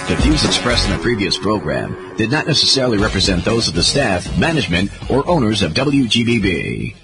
[0.07, 4.37] The views expressed in the previous program did not necessarily represent those of the staff,
[4.37, 6.95] management, or owners of WGBB.